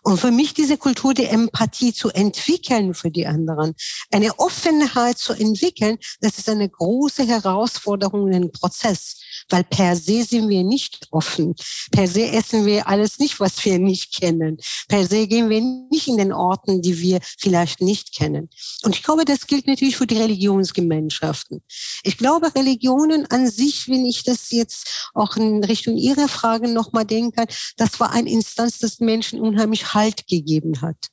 Und 0.04 0.20
für 0.20 0.32
mich 0.32 0.54
diese 0.54 0.78
Kultur 0.78 1.14
der 1.14 1.32
Empathie 1.32 1.94
zu 1.94 2.10
entwickeln 2.10 2.94
für 2.94 3.10
die 3.10 3.26
anderen, 3.26 3.74
eine 4.12 4.38
Offenheit 4.38 5.18
zu 5.18 5.34
entwickeln, 5.34 5.98
das 6.20 6.38
ist 6.38 6.50
eine 6.50 6.70
große 6.70 7.26
Herausforderung 7.26 8.28
in 8.28 8.34
den 8.34 8.52
Prozess 8.52 9.23
weil 9.50 9.64
per 9.64 9.96
se 9.96 10.24
sind 10.24 10.50
wir 10.50 10.64
nicht 10.64 11.08
offen. 11.12 11.56
Per 11.92 12.08
se 12.08 12.28
essen 12.28 12.66
wir 12.66 12.88
alles 12.88 13.20
nicht, 13.20 13.40
was 13.40 13.64
wir 13.66 13.80
nicht 13.80 14.16
kennen. 14.16 14.58
Per 14.88 15.06
se 15.06 15.28
gehen 15.28 15.50
wir 15.50 15.62
nicht 15.62 16.08
in 16.08 16.18
den 16.18 16.34
Orten, 16.34 16.82
die 16.82 17.00
wir 17.00 17.20
vielleicht 17.38 17.82
nicht 17.82 18.16
kennen. 18.16 18.50
Und 18.84 18.96
ich 18.96 19.04
glaube, 19.04 19.26
das 19.26 19.48
gilt 19.48 19.68
natürlich 19.68 19.98
für 19.98 20.08
die 20.08 20.18
Religionsgemeinschaften. 20.18 21.62
Ich 22.04 22.18
glaube, 22.18 22.54
Religionen 22.56 23.26
an 23.28 23.50
sich, 23.50 23.88
wenn 23.88 24.06
ich 24.06 24.24
das 24.24 24.52
jetzt 24.52 25.10
auch 25.14 25.36
in 25.36 25.64
Richtung 25.64 25.98
Ihrer 25.98 26.28
Frage 26.28 26.68
nochmal 26.68 27.06
denke, 27.06 27.46
das 27.78 28.00
war 28.00 28.12
eine 28.12 28.30
Instanz, 28.30 28.80
das 28.80 29.00
Menschen 29.00 29.40
unheimlich 29.40 29.94
Halt 29.94 30.28
gegeben 30.28 30.82
hat 30.82 31.10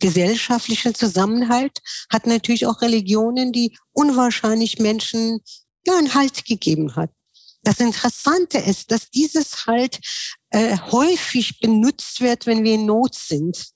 gesellschaftlicher 0.00 0.92
Zusammenhalt 0.92 1.80
hat 2.12 2.26
natürlich 2.26 2.66
auch 2.66 2.82
Religionen, 2.82 3.52
die 3.52 3.76
unwahrscheinlich 3.92 4.78
Menschen 4.78 5.40
ja, 5.86 5.96
einen 5.96 6.12
Halt 6.14 6.44
gegeben 6.44 6.94
hat. 6.94 7.10
Das 7.64 7.80
Interessante 7.80 8.58
ist, 8.58 8.90
dass 8.90 9.10
dieses 9.10 9.66
halt 9.66 9.98
äh, 10.50 10.76
häufig 10.92 11.60
benutzt 11.60 12.20
wird, 12.20 12.46
wenn 12.46 12.62
wir 12.62 12.74
in 12.74 12.86
Not 12.86 13.14
sind. 13.14 13.66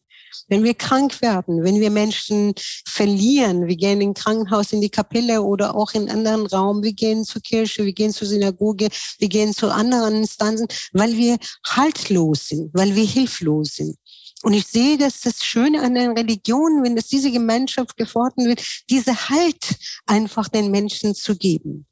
Wenn 0.47 0.63
wir 0.63 0.75
krank 0.75 1.21
werden, 1.23 1.65
wenn 1.65 1.81
wir 1.81 1.91
Menschen 1.91 2.55
verlieren, 2.87 3.67
wir 3.67 3.77
gehen 3.77 4.01
in 4.01 4.15
Krankenhaus, 4.15 4.73
in 4.73 4.81
die 4.81 4.91
Kapelle 4.91 5.43
oder 5.43 5.75
auch 5.75 5.93
in 5.93 6.11
anderen 6.11 6.47
Raum, 6.47 6.83
wir 6.83 6.93
gehen 6.93 7.25
zur 7.25 7.43
Kirche, 7.43 7.85
wir 7.85 7.93
gehen 7.93 8.13
zur 8.13 8.29
Synagoge, 8.29 8.89
wir 9.19 9.29
gehen 9.29 9.55
zu 9.55 9.71
anderen 9.71 10.17
Instanzen, 10.17 10.67
weil 10.93 11.17
wir 11.17 11.39
haltlos 11.67 12.49
sind, 12.49 12.71
weil 12.75 12.95
wir 12.95 13.05
hilflos 13.05 13.75
sind. 13.75 13.97
Und 14.43 14.53
ich 14.53 14.67
sehe, 14.67 14.97
dass 14.97 15.21
das 15.21 15.43
Schöne 15.43 15.83
an 15.83 15.95
den 15.95 16.13
Religionen, 16.13 16.85
wenn 16.85 16.97
es 16.97 17.09
diese 17.09 17.33
Gemeinschaft 17.33 17.97
gefordert 17.97 18.39
wird, 18.39 18.63
diese 18.89 19.29
Halt 19.29 19.77
einfach 20.07 20.49
den 20.49 20.71
Menschen 20.71 21.15
zu 21.15 21.37
geben. 21.37 21.87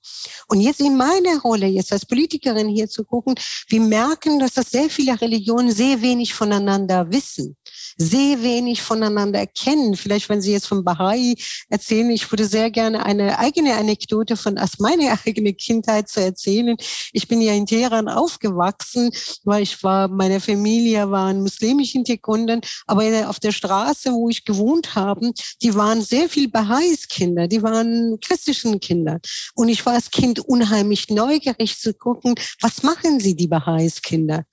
Und 0.49 0.61
jetzt 0.61 0.81
in 0.81 0.97
meiner 0.97 1.41
Rolle, 1.41 1.67
jetzt 1.67 1.93
als 1.93 2.07
Politikerin 2.07 2.69
hier 2.69 2.89
zu 2.89 3.05
gucken, 3.05 3.35
wir 3.69 3.81
merken, 3.81 4.39
dass 4.39 4.55
das 4.55 4.71
sehr 4.71 4.89
viele 4.89 5.21
Religionen 5.21 5.73
sehr 5.73 6.03
wenig 6.03 6.35
voneinander 6.35 7.11
wissen 7.11 7.57
sehr 7.97 8.43
wenig 8.43 8.83
voneinander 8.83 9.41
erkennen. 9.41 9.97
Vielleicht, 9.97 10.29
wenn 10.29 10.43
Sie 10.43 10.53
jetzt 10.53 10.67
von 10.67 10.85
Bahai 10.85 11.35
erzählen, 11.69 12.11
ich 12.11 12.31
würde 12.31 12.45
sehr 12.45 12.71
gerne 12.71 13.05
eine 13.05 13.39
eigene 13.39 13.75
Anekdote 13.75 14.37
von 14.37 14.59
aus 14.59 14.79
meiner 14.79 15.19
eigenen 15.27 15.57
Kindheit 15.57 16.09
zu 16.09 16.21
erzählen. 16.21 16.77
Ich 17.13 17.29
bin 17.29 17.41
ja 17.41 17.53
in 17.53 17.67
Teheran 17.67 18.09
aufgewachsen, 18.09 19.11
weil 19.45 19.63
ich 19.63 19.83
war, 19.83 20.09
meine 20.09 20.41
Familie 20.41 21.11
war 21.11 21.27
ein 21.27 21.41
muslimischen 21.41 22.05
Hintergründen, 22.05 22.61
aber 22.87 23.31
auf 23.31 23.41
der 23.41 23.53
Straße, 23.53 24.13
wo 24.13 24.29
ich 24.29 24.45
gewohnt 24.45 24.95
habe, 24.95 25.33
die 25.63 25.75
waren 25.75 26.03
sehr 26.03 26.29
viel 26.29 26.49
Baha'is 26.49 27.09
Kinder, 27.09 27.49
die 27.49 27.63
waren 27.63 28.19
christlichen 28.21 28.81
Kinder. 28.81 29.21
Und 29.55 29.69
ich 29.69 29.85
war 29.87 29.95
als 29.95 30.11
Kind 30.11 30.41
unheimlich 30.41 31.09
neugierig 31.09 31.79
zu 31.79 31.95
gucken, 31.95 32.35
was 32.61 32.83
machen 32.83 33.21
sie, 33.21 33.35
die 33.35 33.49
Baha'is 33.49 34.03
Kinder? 34.03 34.45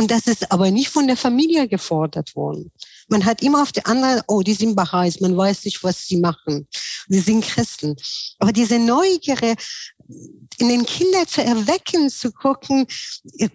Und 0.00 0.10
das 0.10 0.26
ist 0.26 0.50
aber 0.50 0.70
nicht 0.70 0.88
von 0.88 1.06
der 1.06 1.16
Familie 1.18 1.68
gefordert 1.68 2.34
worden. 2.34 2.72
Man 3.10 3.24
hat 3.24 3.42
immer 3.42 3.60
auf 3.62 3.72
der 3.72 3.86
anderen, 3.88 4.22
oh, 4.28 4.40
die 4.40 4.54
sind 4.54 4.76
Baha'is, 4.76 5.20
man 5.20 5.36
weiß 5.36 5.64
nicht, 5.64 5.82
was 5.82 6.06
sie 6.06 6.16
machen. 6.16 6.66
Sie 7.08 7.18
sind 7.18 7.44
Christen. 7.44 7.96
Aber 8.38 8.52
diese 8.52 8.78
Neugierde 8.78 9.56
in 10.58 10.68
den 10.68 10.84
Kindern 10.84 11.26
zu 11.26 11.42
erwecken, 11.42 12.08
zu 12.10 12.30
gucken, 12.32 12.86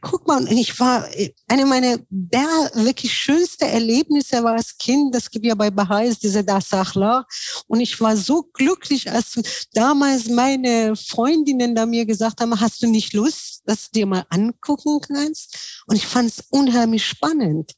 guck 0.02 0.28
mal, 0.28 0.46
ich 0.52 0.78
war, 0.80 1.08
eine 1.48 1.66
meiner 1.66 2.00
wirklich 2.10 3.14
schönste 3.14 3.66
Erlebnisse 3.66 4.44
war 4.44 4.54
als 4.54 4.78
Kind, 4.78 5.14
das 5.14 5.30
gibt 5.30 5.46
ja 5.46 5.56
bei 5.56 5.70
Baha'is 5.70 6.20
diese 6.20 6.44
Dasachla. 6.44 7.26
Und 7.68 7.80
ich 7.80 8.00
war 8.02 8.18
so 8.18 8.44
glücklich, 8.54 9.10
als 9.10 9.68
damals 9.74 10.28
meine 10.28 10.96
Freundinnen 10.96 11.76
da 11.76 11.86
mir 11.86 12.06
gesagt 12.06 12.42
haben, 12.42 12.60
hast 12.60 12.82
du 12.82 12.88
nicht 12.88 13.14
Lust, 13.14 13.64
dass 13.66 13.86
du 13.86 14.00
dir 14.00 14.06
mal 14.06 14.26
angucken 14.30 15.00
kannst? 15.02 15.84
Und 15.88 15.96
ich 15.96 16.06
fand 16.06 16.30
es 16.30 16.44
unheimlich 16.50 17.06
spannend 17.06 17.74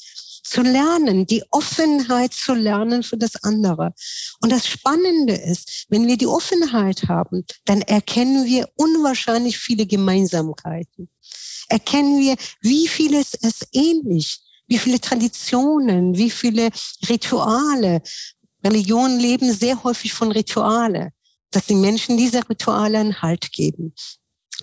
zu 0.49 0.61
lernen, 0.61 1.25
die 1.25 1.43
Offenheit 1.51 2.33
zu 2.33 2.53
lernen 2.53 3.03
für 3.03 3.17
das 3.17 3.43
andere. 3.43 3.93
Und 4.41 4.51
das 4.51 4.67
Spannende 4.67 5.33
ist, 5.33 5.85
wenn 5.89 6.07
wir 6.07 6.17
die 6.17 6.27
Offenheit 6.27 7.07
haben, 7.07 7.45
dann 7.65 7.81
erkennen 7.81 8.45
wir 8.45 8.69
unwahrscheinlich 8.75 9.57
viele 9.57 9.85
Gemeinsamkeiten. 9.85 11.09
Erkennen 11.69 12.19
wir, 12.19 12.35
wie 12.61 12.87
vieles 12.87 13.33
ist 13.33 13.67
ähnlich 13.73 14.41
wie 14.67 14.77
viele 14.77 14.99
Traditionen, 14.99 16.15
wie 16.17 16.29
viele 16.29 16.69
Rituale. 17.09 18.01
Religionen 18.63 19.19
leben 19.19 19.53
sehr 19.53 19.83
häufig 19.83 20.13
von 20.13 20.31
Rituale, 20.31 21.11
dass 21.51 21.65
die 21.65 21.75
Menschen 21.75 22.17
diese 22.17 22.47
Rituale 22.49 22.99
einen 22.99 23.21
Halt 23.21 23.51
geben. 23.51 23.93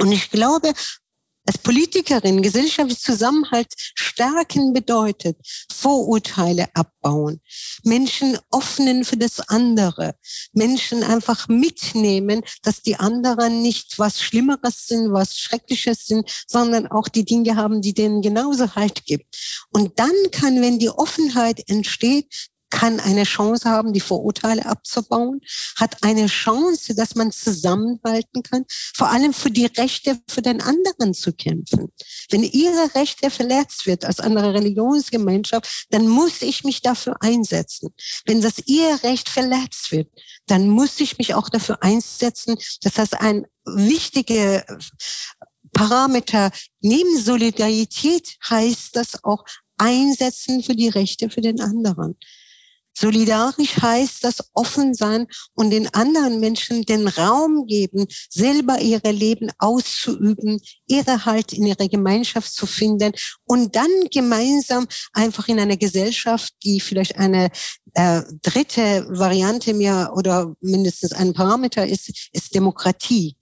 Und 0.01 0.13
ich 0.13 0.31
glaube, 0.31 0.73
als 1.47 1.59
Politikerin 1.59 2.43
gesellschaftlichen 2.43 3.01
Zusammenhalt 3.01 3.69
stärken 3.77 4.73
bedeutet, 4.73 5.37
Vorurteile 5.71 6.69
abbauen, 6.75 7.41
Menschen 7.83 8.39
öffnen 8.51 9.05
für 9.05 9.17
das 9.17 9.41
andere, 9.49 10.15
Menschen 10.53 11.03
einfach 11.03 11.49
mitnehmen, 11.49 12.43
dass 12.63 12.83
die 12.83 12.97
anderen 12.97 13.63
nicht 13.63 13.99
was 13.99 14.21
Schlimmeres 14.21 14.87
sind, 14.87 15.13
was 15.13 15.37
Schreckliches 15.37 16.07
sind, 16.07 16.31
sondern 16.47 16.87
auch 16.87 17.09
die 17.09 17.25
Dinge 17.25 17.57
haben, 17.57 17.83
die 17.83 17.95
denen 17.95 18.23
genauso 18.23 18.75
Halt 18.75 19.05
gibt. 19.05 19.37
Und 19.71 19.99
dann 19.99 20.15
kann, 20.33 20.63
wenn 20.63 20.79
die 20.79 20.91
Offenheit 20.91 21.69
entsteht, 21.69 22.49
kann 22.75 22.99
eine 22.99 23.23
Chance 23.23 23.71
haben, 23.71 23.93
die 23.93 24.01
Vorurteile 24.01 24.67
abzubauen, 24.67 25.41
hat 25.77 26.03
eine 26.03 26.27
Chance, 26.27 26.97
dass 26.97 27.15
man 27.15 27.31
zusammenhalten 27.31 28.43
kann, 28.43 28.65
vor 28.95 29.11
allem 29.11 29.33
für 29.33 29.51
die 29.51 29.67
Rechte 29.67 30.19
für 30.29 30.43
den 30.43 30.61
anderen 30.61 31.15
zu 31.15 31.33
kämpfen. 31.33 31.93
Wenn 32.31 32.43
ihre 32.43 32.93
Rechte 32.97 33.31
verletzt 33.31 33.87
wird 33.87 34.05
als 34.05 34.19
andere 34.19 34.55
Religionsgemeinschaft, 34.55 35.87
dann 35.91 36.09
muss 36.09 36.43
ich 36.43 36.65
mich 36.65 36.83
dafür 36.83 37.15
einsetzen. 37.21 37.95
Wenn 38.27 38.41
das 38.41 38.55
ihr 38.67 38.99
Recht 39.05 39.29
verletzt 39.29 39.93
wird, 39.93 40.09
dann 40.47 40.69
muss 40.69 40.99
ich 40.99 41.17
mich 41.17 41.35
auch 41.35 41.49
dafür 41.49 41.81
einsetzen, 41.81 42.57
dass 42.83 42.95
das 42.95 43.13
ein 43.13 43.47
wichtiger 43.65 44.65
Parameter 45.73 46.51
neben 46.81 47.19
Solidarität 47.19 48.37
heißt 48.49 48.97
das 48.97 49.23
auch 49.23 49.45
einsetzen 49.79 50.63
für 50.63 50.75
die 50.75 50.89
Rechte 50.89 51.31
für 51.31 51.41
den 51.41 51.61
anderen. 51.61 52.17
Solidarisch 52.97 53.77
heißt 53.83 54.23
das 54.23 54.39
offen 54.55 54.95
sein 54.95 55.27
und 55.55 55.71
den 55.71 55.93
anderen 55.95 56.41
Menschen 56.41 56.83
den 56.83 57.09
Raum 57.09 57.67
geben, 57.67 58.07
selber 58.31 58.81
ihre 58.81 59.11
Leben 59.11 59.51
auszuüben, 59.59 60.61
ihre 60.87 61.25
Halt 61.25 61.53
in 61.53 61.67
ihrer 61.67 61.89
Gemeinschaft 61.89 62.53
zu 62.53 62.67
finden 62.67 63.13
und 63.45 63.75
dann 63.75 63.91
gemeinsam 64.13 64.87
einfach 65.13 65.49
in 65.49 65.59
einer 65.59 65.77
Gesellschaft, 65.77 66.53
die 66.65 66.81
vielleicht 66.81 67.19
eine 67.19 67.51
äh, 67.95 68.23
dritte 68.43 69.07
Variante 69.09 69.75
mehr 69.75 70.13
oder 70.15 70.55
mindestens 70.61 71.13
ein 71.13 71.33
Parameter 71.33 71.87
ist, 71.87 72.29
ist 72.33 72.55
Demokratie 72.55 73.37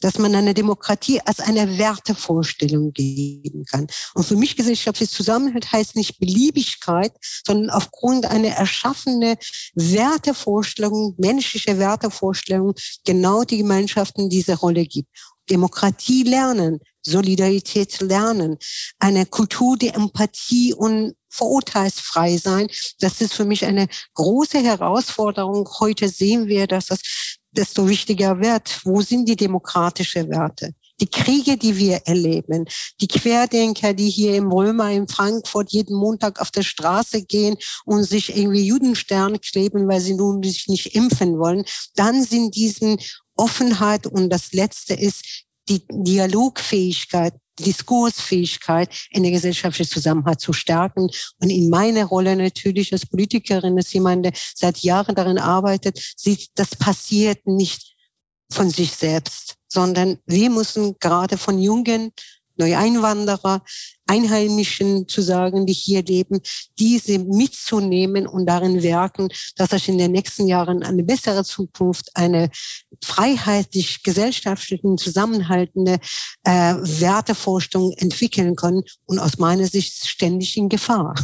dass 0.00 0.18
man 0.18 0.34
eine 0.34 0.54
Demokratie 0.54 1.20
als 1.24 1.40
eine 1.40 1.78
Wertevorstellung 1.78 2.92
geben 2.92 3.64
kann. 3.64 3.86
Und 4.14 4.24
für 4.24 4.36
mich 4.36 4.56
gesellschaftliches 4.56 5.14
Zusammenhalt 5.14 5.70
heißt 5.70 5.96
nicht 5.96 6.18
Beliebigkeit, 6.18 7.12
sondern 7.46 7.70
aufgrund 7.70 8.26
einer 8.26 8.48
erschaffenen 8.48 9.36
Wertevorstellung, 9.74 11.14
menschliche 11.18 11.78
Wertevorstellung, 11.78 12.74
genau 13.04 13.44
die 13.44 13.58
Gemeinschaften 13.58 14.28
diese 14.28 14.56
Rolle 14.56 14.86
gibt. 14.86 15.08
Demokratie 15.50 16.24
lernen, 16.24 16.80
Solidarität 17.02 18.00
lernen, 18.00 18.58
eine 18.98 19.26
Kultur 19.26 19.76
der 19.76 19.94
Empathie 19.94 20.74
und 20.74 21.14
verurteilsfrei 21.30 22.36
sein. 22.36 22.68
Das 23.00 23.20
ist 23.20 23.34
für 23.34 23.44
mich 23.44 23.64
eine 23.64 23.88
große 24.14 24.58
Herausforderung. 24.58 25.68
Heute 25.80 26.08
sehen 26.08 26.46
wir, 26.48 26.66
dass 26.66 26.86
das 26.86 27.00
desto 27.58 27.88
wichtiger 27.88 28.40
wird. 28.40 28.80
Wo 28.84 29.02
sind 29.02 29.28
die 29.28 29.36
demokratischen 29.36 30.30
Werte? 30.30 30.72
Die 31.00 31.06
Kriege, 31.06 31.56
die 31.56 31.76
wir 31.76 32.00
erleben, 32.06 32.64
die 33.00 33.06
Querdenker, 33.06 33.94
die 33.94 34.08
hier 34.08 34.34
im 34.34 34.50
Römer 34.50 34.90
in 34.90 35.06
Frankfurt 35.06 35.70
jeden 35.70 35.96
Montag 35.96 36.40
auf 36.40 36.50
der 36.50 36.62
Straße 36.62 37.22
gehen 37.22 37.56
und 37.84 38.04
sich 38.04 38.36
irgendwie 38.36 38.64
Judenstern 38.64 39.40
kleben, 39.40 39.86
weil 39.88 40.00
sie 40.00 40.14
nun 40.14 40.42
sich 40.42 40.66
nicht 40.68 40.94
impfen 40.94 41.38
wollen, 41.38 41.64
dann 41.94 42.22
sind 42.22 42.54
diesen 42.54 42.98
Offenheit 43.36 44.06
und 44.06 44.30
das 44.30 44.52
Letzte 44.52 44.94
ist 44.94 45.44
die 45.68 45.82
Dialogfähigkeit, 45.90 47.34
Diskursfähigkeit 47.58 48.90
in 49.10 49.22
der 49.22 49.32
gesellschaftlichen 49.32 49.90
Zusammenhalt 49.90 50.40
zu 50.40 50.52
stärken. 50.52 51.10
Und 51.40 51.50
in 51.50 51.70
meiner 51.70 52.04
Rolle 52.04 52.36
natürlich 52.36 52.92
als 52.92 53.06
Politikerin, 53.06 53.76
als 53.76 53.92
jemand, 53.92 54.24
der 54.24 54.32
seit 54.54 54.78
Jahren 54.78 55.14
darin 55.14 55.38
arbeitet, 55.38 56.00
sieht, 56.16 56.50
das 56.54 56.76
passiert 56.76 57.46
nicht 57.46 57.94
von 58.50 58.70
sich 58.70 58.92
selbst, 58.92 59.56
sondern 59.68 60.18
wir 60.26 60.50
müssen 60.50 60.96
gerade 60.98 61.36
von 61.36 61.58
jungen 61.58 62.12
Neueinwanderer, 62.56 63.62
Einheimischen 64.08 65.06
zu 65.06 65.22
sagen, 65.22 65.66
die 65.66 65.72
hier 65.72 66.02
leben, 66.02 66.40
diese 66.78 67.18
mitzunehmen 67.18 68.26
und 68.26 68.46
darin 68.46 68.82
wirken, 68.82 69.28
dass 69.56 69.70
sich 69.70 69.88
in 69.88 69.98
den 69.98 70.12
nächsten 70.12 70.46
Jahren 70.46 70.82
eine 70.82 71.04
bessere 71.04 71.44
Zukunft, 71.44 72.10
eine 72.14 72.50
freiheitlich 73.04 74.02
gesellschaftlichen 74.02 74.98
zusammenhaltende 74.98 75.98
äh, 76.44 76.74
Wertevorstellung 76.74 77.92
entwickeln 77.98 78.56
können 78.56 78.82
und 79.06 79.18
aus 79.18 79.38
meiner 79.38 79.66
Sicht 79.66 80.06
ständig 80.06 80.56
in 80.56 80.68
Gefahr. 80.68 81.14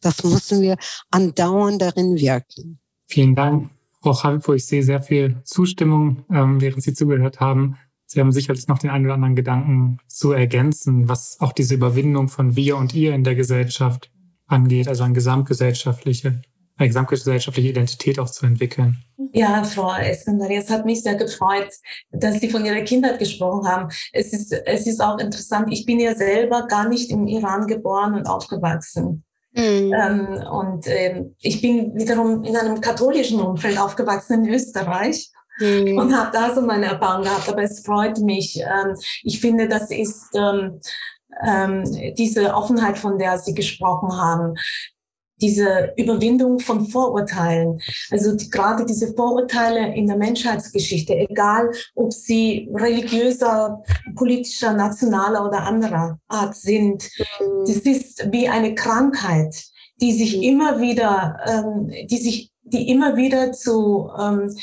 Das 0.00 0.22
müssen 0.22 0.60
wir 0.60 0.76
andauernd 1.10 1.82
darin 1.82 2.16
wirken. 2.16 2.78
Vielen 3.06 3.34
Dank, 3.34 3.70
Frau 4.00 4.22
Habipo. 4.22 4.54
Ich 4.54 4.66
sehe 4.66 4.82
sehr 4.82 5.02
viel 5.02 5.40
Zustimmung, 5.44 6.24
ähm, 6.30 6.60
während 6.60 6.82
Sie 6.82 6.94
zugehört 6.94 7.40
haben. 7.40 7.76
Sie 8.10 8.20
haben 8.20 8.32
sicherlich 8.32 8.66
noch 8.68 8.78
den 8.78 8.88
einen 8.88 9.04
oder 9.04 9.14
anderen 9.14 9.36
Gedanken 9.36 9.98
zu 10.06 10.32
ergänzen, 10.32 11.10
was 11.10 11.36
auch 11.40 11.52
diese 11.52 11.74
Überwindung 11.74 12.28
von 12.28 12.56
wir 12.56 12.78
und 12.78 12.94
ihr 12.94 13.14
in 13.14 13.22
der 13.22 13.34
Gesellschaft 13.34 14.10
angeht, 14.46 14.88
also 14.88 15.04
eine 15.04 15.12
gesamtgesellschaftliche, 15.12 16.40
eine 16.78 16.88
gesamtgesellschaftliche 16.88 17.68
Identität 17.68 18.18
auch 18.18 18.30
zu 18.30 18.46
entwickeln. 18.46 18.96
Ja, 19.34 19.62
Frau 19.62 19.94
Eskender, 19.94 20.48
es 20.48 20.70
hat 20.70 20.86
mich 20.86 21.02
sehr 21.02 21.16
gefreut, 21.16 21.68
dass 22.10 22.40
Sie 22.40 22.48
von 22.48 22.64
Ihrer 22.64 22.80
Kindheit 22.80 23.18
gesprochen 23.18 23.68
haben. 23.68 23.90
Es 24.14 24.32
ist, 24.32 24.52
es 24.52 24.86
ist 24.86 25.02
auch 25.02 25.18
interessant, 25.18 25.68
ich 25.70 25.84
bin 25.84 26.00
ja 26.00 26.14
selber 26.14 26.66
gar 26.66 26.88
nicht 26.88 27.10
im 27.10 27.26
Iran 27.26 27.66
geboren 27.66 28.14
und 28.14 28.26
aufgewachsen. 28.26 29.22
Mhm. 29.52 29.92
Ähm, 29.92 30.26
und 30.50 30.86
ähm, 30.86 31.34
ich 31.40 31.60
bin 31.60 31.94
wiederum 31.94 32.42
in 32.42 32.56
einem 32.56 32.80
katholischen 32.80 33.38
Umfeld 33.40 33.78
aufgewachsen 33.78 34.44
in 34.44 34.54
Österreich 34.54 35.30
mhm. 35.58 35.98
und 35.98 36.16
habe 36.16 36.30
da 36.32 36.54
so 36.54 36.62
meine 36.62 36.86
Erfahrung 36.86 37.24
gehabt. 37.24 37.48
Aber 37.48 37.62
es 37.62 37.84
freut 37.84 38.18
mich. 38.18 38.60
Ähm, 38.60 38.94
ich 39.22 39.40
finde, 39.40 39.68
das 39.68 39.90
ist 39.90 40.28
ähm, 40.34 40.80
ähm, 41.46 41.84
diese 42.16 42.54
Offenheit, 42.54 42.98
von 42.98 43.18
der 43.18 43.38
Sie 43.38 43.54
gesprochen 43.54 44.12
haben, 44.12 44.54
diese 45.40 45.92
Überwindung 45.96 46.58
von 46.58 46.86
Vorurteilen. 46.86 47.80
Also 48.10 48.36
die, 48.36 48.50
gerade 48.50 48.84
diese 48.84 49.14
Vorurteile 49.14 49.94
in 49.94 50.06
der 50.06 50.16
Menschheitsgeschichte, 50.16 51.14
egal 51.14 51.70
ob 51.94 52.12
sie 52.12 52.68
religiöser, 52.74 53.82
politischer, 54.16 54.72
nationaler 54.72 55.46
oder 55.46 55.62
anderer 55.62 56.18
Art 56.28 56.56
sind, 56.56 57.08
mhm. 57.38 57.64
das 57.66 57.76
ist 57.76 58.32
wie 58.32 58.48
eine 58.48 58.74
Krankheit, 58.74 59.64
die 60.00 60.12
sich 60.12 60.36
mhm. 60.36 60.42
immer 60.42 60.80
wieder, 60.80 61.38
ähm, 61.46 61.90
die 62.08 62.18
sich, 62.18 62.52
die 62.72 62.88
immer 62.90 63.16
wieder 63.16 63.52
zu 63.52 64.10
ähm, 64.18 64.54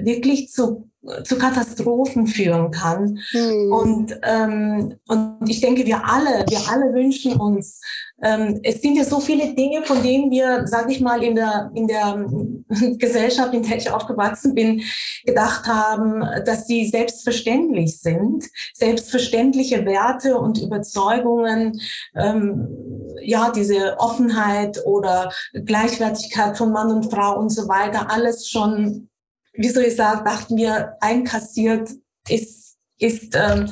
wirklich 0.00 0.50
zu, 0.50 0.90
zu 1.24 1.38
Katastrophen 1.38 2.26
führen 2.26 2.70
kann. 2.70 3.18
Mhm. 3.32 3.72
Und, 3.72 4.20
ähm, 4.22 4.94
und 5.08 5.48
ich 5.48 5.60
denke, 5.60 5.84
wir 5.84 6.04
alle, 6.06 6.44
wir 6.48 6.60
alle 6.70 6.94
wünschen 6.94 7.34
uns, 7.34 7.80
ähm, 8.22 8.60
es 8.62 8.80
sind 8.80 8.96
ja 8.96 9.04
so 9.04 9.20
viele 9.20 9.54
Dinge, 9.54 9.82
von 9.82 10.02
denen 10.02 10.30
wir, 10.30 10.66
sage 10.66 10.92
ich 10.92 11.00
mal, 11.00 11.22
in 11.22 11.34
der, 11.34 11.70
in 11.74 11.86
der 11.86 12.26
Gesellschaft, 12.98 13.52
in 13.52 13.62
der 13.62 13.76
ich 13.76 13.90
aufgewachsen 13.90 14.54
bin, 14.54 14.82
gedacht 15.26 15.66
haben, 15.66 16.20
dass 16.46 16.66
sie 16.66 16.86
selbstverständlich 16.86 18.00
sind, 18.00 18.44
selbstverständliche 18.72 19.84
Werte 19.84 20.38
und 20.38 20.62
Überzeugungen, 20.62 21.80
ähm, 22.14 22.93
ja, 23.22 23.50
diese 23.50 23.98
Offenheit 23.98 24.84
oder 24.84 25.32
Gleichwertigkeit 25.52 26.56
von 26.56 26.72
Mann 26.72 26.90
und 26.90 27.10
Frau 27.10 27.38
und 27.38 27.50
so 27.50 27.68
weiter, 27.68 28.10
alles 28.10 28.48
schon 28.48 29.08
wie 29.54 29.68
soll 29.68 29.84
ich 29.84 29.96
sagen, 29.96 30.24
dachten 30.24 30.56
wir, 30.56 30.96
einkassiert 31.00 31.90
ist, 32.28 32.76
ist, 32.98 33.34
ähm, 33.34 33.70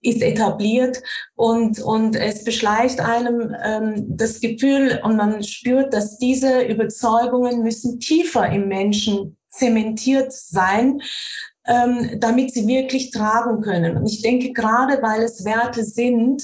ist 0.00 0.22
etabliert 0.22 1.02
und, 1.34 1.80
und 1.80 2.16
es 2.16 2.44
beschleicht 2.44 3.00
einem 3.00 3.54
ähm, 3.62 4.16
das 4.16 4.40
Gefühl 4.40 5.00
und 5.02 5.16
man 5.16 5.42
spürt, 5.42 5.94
dass 5.94 6.18
diese 6.18 6.62
Überzeugungen 6.62 7.62
müssen 7.62 8.00
tiefer 8.00 8.50
im 8.50 8.68
Menschen 8.68 9.36
zementiert 9.48 10.32
sein, 10.32 11.00
ähm, 11.66 12.18
damit 12.18 12.52
sie 12.52 12.66
wirklich 12.66 13.10
tragen 13.10 13.60
können. 13.60 13.96
Und 13.96 14.06
ich 14.06 14.22
denke, 14.22 14.52
gerade 14.52 15.00
weil 15.02 15.22
es 15.22 15.44
Werte 15.44 15.84
sind, 15.84 16.42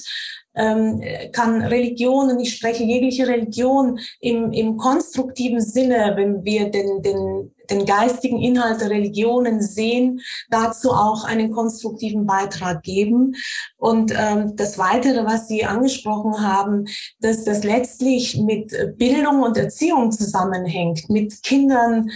ähm, 0.55 1.03
kann 1.33 1.63
Religion, 1.63 2.31
und 2.31 2.41
ich 2.41 2.57
spreche 2.57 2.85
jegliche 2.85 3.29
Religion 3.29 3.99
im, 4.21 4.53
im 4.53 4.77
konstruktiven 4.77 5.61
Sinne, 5.61 6.15
wenn 6.17 6.45
wir 6.45 6.71
den, 6.71 7.03
den, 7.03 7.53
den 7.71 7.85
geistigen 7.85 8.41
Inhalt 8.41 8.81
der 8.81 8.91
Religionen 8.91 9.63
sehen, 9.63 10.21
dazu 10.51 10.91
auch 10.91 11.25
einen 11.25 11.51
konstruktiven 11.51 12.27
Beitrag 12.27 12.83
geben. 12.83 13.35
Und 13.77 14.13
ähm, 14.17 14.57
das 14.57 14.79
Weitere, 14.79 15.25
was 15.25 15.49
Sie 15.49 15.65
angesprochen 15.65 16.41
haben, 16.41 16.87
dass 17.21 17.45
das 17.45 17.65
letztlich 17.65 18.39
mit 18.39 18.73
Bildung 18.97 19.43
und 19.43 19.57
Erziehung 19.57 20.11
zusammenhängt, 20.11 21.09
mit 21.09 21.43
Kindern 21.43 22.11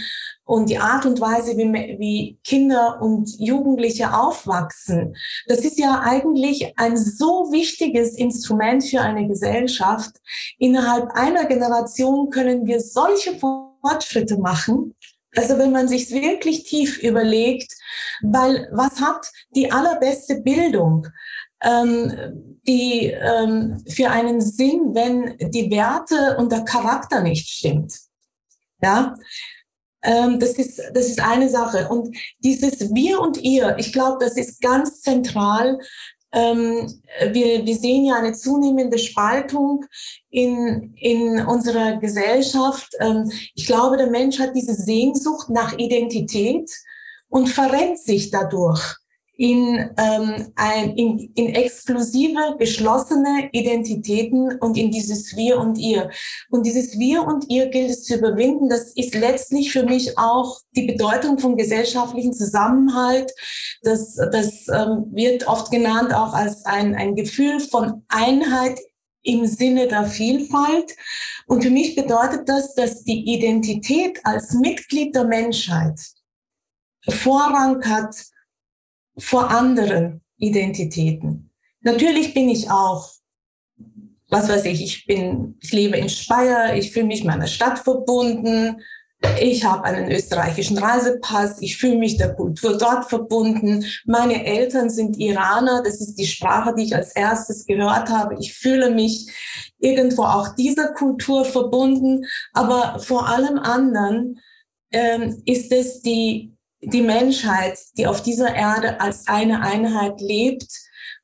und 0.45 0.69
die 0.69 0.77
Art 0.77 1.05
und 1.05 1.21
Weise, 1.21 1.57
wie, 1.57 1.97
wie 1.99 2.39
Kinder 2.43 3.01
und 3.01 3.29
Jugendliche 3.39 4.13
aufwachsen, 4.13 5.15
das 5.47 5.59
ist 5.59 5.79
ja 5.79 6.01
eigentlich 6.03 6.73
ein 6.77 6.97
so 6.97 7.51
wichtiges 7.51 8.17
Instrument 8.17 8.83
für 8.83 9.01
eine 9.01 9.27
Gesellschaft. 9.27 10.11
Innerhalb 10.57 11.11
einer 11.11 11.45
Generation 11.45 12.29
können 12.29 12.65
wir 12.65 12.81
solche 12.81 13.37
Fortschritte 13.37 14.37
machen. 14.37 14.95
Also 15.35 15.57
wenn 15.57 15.71
man 15.71 15.87
sich 15.87 16.11
wirklich 16.11 16.63
tief 16.63 17.01
überlegt, 17.01 17.73
weil 18.21 18.69
was 18.71 18.99
hat 19.01 19.31
die 19.55 19.71
allerbeste 19.71 20.41
Bildung? 20.41 21.07
Ähm, 21.63 22.59
die 22.67 23.07
ähm, 23.07 23.83
für 23.87 24.09
einen 24.09 24.41
Sinn, 24.41 24.93
wenn 24.93 25.37
die 25.51 25.71
Werte 25.71 26.35
und 26.37 26.51
der 26.51 26.65
Charakter 26.65 27.21
nicht 27.21 27.47
stimmt. 27.47 27.93
Ja, 28.81 29.15
ähm, 30.03 30.39
das, 30.39 30.53
ist, 30.53 30.81
das 30.93 31.07
ist 31.07 31.21
eine 31.21 31.49
Sache. 31.49 31.87
Und 31.89 32.15
dieses 32.39 32.93
Wir 32.93 33.19
und 33.19 33.37
Ihr, 33.41 33.75
ich 33.77 33.93
glaube, 33.93 34.17
das 34.19 34.37
ist 34.37 34.61
ganz 34.61 35.01
zentral. 35.01 35.79
Ähm, 36.33 37.01
wir, 37.31 37.65
wir 37.65 37.75
sehen 37.75 38.05
ja 38.05 38.15
eine 38.15 38.33
zunehmende 38.33 38.97
Spaltung 38.97 39.85
in, 40.29 40.93
in 40.95 41.45
unserer 41.45 41.97
Gesellschaft. 41.97 42.93
Ähm, 42.99 43.31
ich 43.55 43.65
glaube, 43.65 43.97
der 43.97 44.07
Mensch 44.07 44.39
hat 44.39 44.55
diese 44.55 44.73
Sehnsucht 44.73 45.49
nach 45.49 45.77
Identität 45.77 46.69
und 47.29 47.49
verrennt 47.49 47.99
sich 47.99 48.31
dadurch 48.31 49.02
in, 49.35 49.89
ähm, 49.97 50.51
ein, 50.55 50.95
in, 50.95 51.31
in 51.35 51.55
exklusive, 51.55 52.55
geschlossene 52.59 53.49
Identitäten 53.51 54.59
und 54.59 54.77
in 54.77 54.91
dieses 54.91 55.35
Wir 55.35 55.59
und 55.59 55.77
Ihr. 55.77 56.11
Und 56.49 56.65
dieses 56.65 56.99
Wir 56.99 57.23
und 57.23 57.49
Ihr 57.49 57.67
gilt 57.67 57.89
es 57.89 58.03
zu 58.03 58.15
überwinden. 58.15 58.69
Das 58.69 58.93
ist 58.93 59.15
letztlich 59.15 59.71
für 59.71 59.83
mich 59.83 60.17
auch 60.19 60.59
die 60.75 60.85
Bedeutung 60.85 61.39
von 61.39 61.57
gesellschaftlichen 61.57 62.33
Zusammenhalt. 62.33 63.31
Das, 63.81 64.15
das 64.15 64.67
ähm, 64.67 65.05
wird 65.11 65.47
oft 65.47 65.71
genannt 65.71 66.13
auch 66.13 66.33
als 66.33 66.65
ein, 66.65 66.93
ein 66.93 67.15
Gefühl 67.15 67.59
von 67.59 68.03
Einheit 68.09 68.79
im 69.23 69.47
Sinne 69.47 69.87
der 69.87 70.05
Vielfalt. 70.05 70.95
Und 71.47 71.63
für 71.63 71.71
mich 71.71 71.95
bedeutet 71.95 72.47
das, 72.47 72.75
dass 72.75 73.03
die 73.03 73.33
Identität 73.33 74.19
als 74.23 74.53
Mitglied 74.53 75.15
der 75.15 75.25
Menschheit 75.25 75.99
Vorrang 77.09 77.83
hat 77.83 78.15
vor 79.17 79.49
anderen 79.49 80.21
Identitäten. 80.37 81.51
Natürlich 81.81 82.33
bin 82.33 82.49
ich 82.49 82.69
auch, 82.69 83.11
was 84.29 84.49
weiß 84.49 84.65
ich, 84.65 84.83
ich 84.83 85.05
bin, 85.05 85.57
ich 85.61 85.71
lebe 85.71 85.97
in 85.97 86.09
Speyer, 86.09 86.75
ich 86.75 86.91
fühle 86.91 87.05
mich 87.05 87.23
meiner 87.23 87.47
Stadt 87.47 87.79
verbunden, 87.79 88.81
ich 89.41 89.63
habe 89.63 89.85
einen 89.85 90.11
österreichischen 90.11 90.77
Reisepass, 90.77 91.61
ich 91.61 91.77
fühle 91.77 91.97
mich 91.97 92.17
der 92.17 92.33
Kultur 92.33 92.77
dort 92.77 93.05
verbunden. 93.05 93.85
Meine 94.05 94.45
Eltern 94.45 94.89
sind 94.89 95.17
Iraner, 95.17 95.81
das 95.83 96.01
ist 96.01 96.15
die 96.15 96.27
Sprache, 96.27 96.73
die 96.75 96.83
ich 96.83 96.95
als 96.95 97.15
erstes 97.15 97.65
gehört 97.65 98.09
habe. 98.09 98.35
Ich 98.39 98.53
fühle 98.53 98.91
mich 98.91 99.31
irgendwo 99.79 100.23
auch 100.23 100.55
dieser 100.55 100.89
Kultur 100.93 101.45
verbunden, 101.45 102.25
aber 102.51 102.99
vor 102.99 103.29
allem 103.29 103.59
anderen 103.59 104.39
ähm, 104.91 105.41
ist 105.45 105.71
es 105.71 106.01
die 106.01 106.52
die 106.85 107.01
Menschheit, 107.01 107.77
die 107.97 108.07
auf 108.07 108.23
dieser 108.23 108.53
Erde 108.53 108.99
als 109.01 109.27
eine 109.27 109.61
Einheit 109.61 110.19
lebt. 110.21 110.67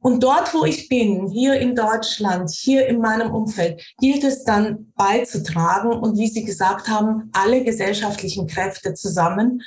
Und 0.02 0.24
dort, 0.24 0.54
wo 0.54 0.64
ich 0.64 0.88
bin, 0.88 1.28
hier 1.28 1.60
in 1.60 1.76
Deutschland, 1.76 2.50
hier 2.50 2.88
in 2.88 3.00
meinem 3.00 3.32
Umfeld, 3.32 3.84
gilt 4.00 4.24
es 4.24 4.46
dann 4.46 4.94
beizutragen 4.96 5.92
und 5.92 6.18
wie 6.18 6.28
Sie 6.28 6.46
gesagt 6.46 6.88
haben, 6.88 7.30
alle 7.34 7.64
gesellschaftlichen 7.64 8.48
Kräfte 8.48 8.94
zusammen, 8.94 9.62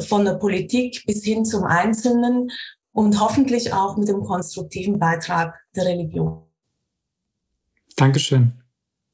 von 0.00 0.24
der 0.24 0.34
Politik 0.34 1.04
bis 1.06 1.24
hin 1.24 1.44
zum 1.44 1.64
Einzelnen 1.64 2.50
und 2.92 3.20
hoffentlich 3.20 3.72
auch 3.72 3.96
mit 3.96 4.08
dem 4.08 4.22
konstruktiven 4.22 4.98
Beitrag 4.98 5.54
der 5.74 5.86
Religion. 5.86 6.42
Dankeschön. 7.96 8.52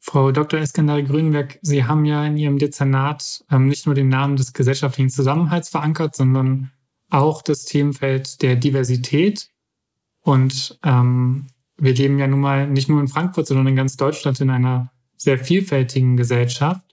Frau 0.06 0.32
Dr. 0.32 0.60
Eskandari 0.60 1.04
Grünberg, 1.04 1.58
Sie 1.62 1.84
haben 1.84 2.04
ja 2.04 2.26
in 2.26 2.36
Ihrem 2.36 2.58
Dezernat 2.58 3.42
ähm, 3.50 3.68
nicht 3.68 3.86
nur 3.86 3.94
den 3.94 4.10
Namen 4.10 4.36
des 4.36 4.52
gesellschaftlichen 4.52 5.08
Zusammenhalts 5.08 5.70
verankert, 5.70 6.14
sondern 6.14 6.70
auch 7.08 7.40
das 7.40 7.64
Themenfeld 7.64 8.42
der 8.42 8.54
Diversität. 8.56 9.48
Und 10.20 10.78
ähm, 10.84 11.46
wir 11.78 11.94
leben 11.94 12.18
ja 12.18 12.26
nun 12.26 12.40
mal 12.40 12.68
nicht 12.68 12.90
nur 12.90 13.00
in 13.00 13.08
Frankfurt, 13.08 13.46
sondern 13.46 13.66
in 13.66 13.76
ganz 13.76 13.96
Deutschland 13.96 14.38
in 14.42 14.50
einer 14.50 14.92
sehr 15.16 15.38
vielfältigen 15.38 16.18
Gesellschaft. 16.18 16.84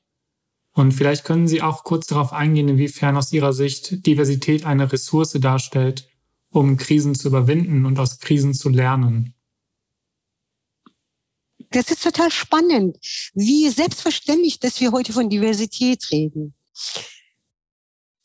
Und 0.72 0.94
vielleicht 0.94 1.26
können 1.26 1.50
Sie 1.50 1.62
auch 1.62 1.84
kurz 1.84 2.08
darauf 2.08 2.32
eingehen, 2.32 2.70
inwiefern 2.70 3.18
aus 3.18 3.34
Ihrer 3.34 3.52
Sicht 3.52 4.06
Diversität 4.06 4.66
eine 4.66 4.90
Ressource 4.90 5.34
darstellt, 5.34 6.08
um 6.50 6.78
Krisen 6.78 7.14
zu 7.14 7.28
überwinden 7.28 7.86
und 7.86 8.00
aus 8.00 8.20
Krisen 8.20 8.54
zu 8.54 8.70
lernen. 8.70 9.34
Das 11.72 11.90
ist 11.90 12.04
total 12.04 12.32
spannend, 12.32 12.98
wie 13.34 13.70
selbstverständlich, 13.70 14.60
dass 14.60 14.82
wir 14.82 14.92
heute 14.92 15.14
von 15.14 15.30
Diversität 15.30 16.12
reden. 16.12 16.54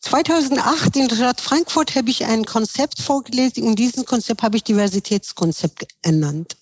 2008 0.09 0.95
in 0.95 1.09
der 1.09 1.16
Stadt 1.16 1.40
Frankfurt 1.40 1.97
habe 1.97 2.11
ich 2.11 2.25
ein 2.25 2.45
Konzept 2.45 3.03
vorgelesen. 3.03 3.64
Und 3.64 3.77
dieses 3.77 4.05
Konzept 4.05 4.40
habe 4.42 4.57
ich 4.57 4.62
Diversitätskonzept 4.62 5.85
ernannt. 6.03 6.57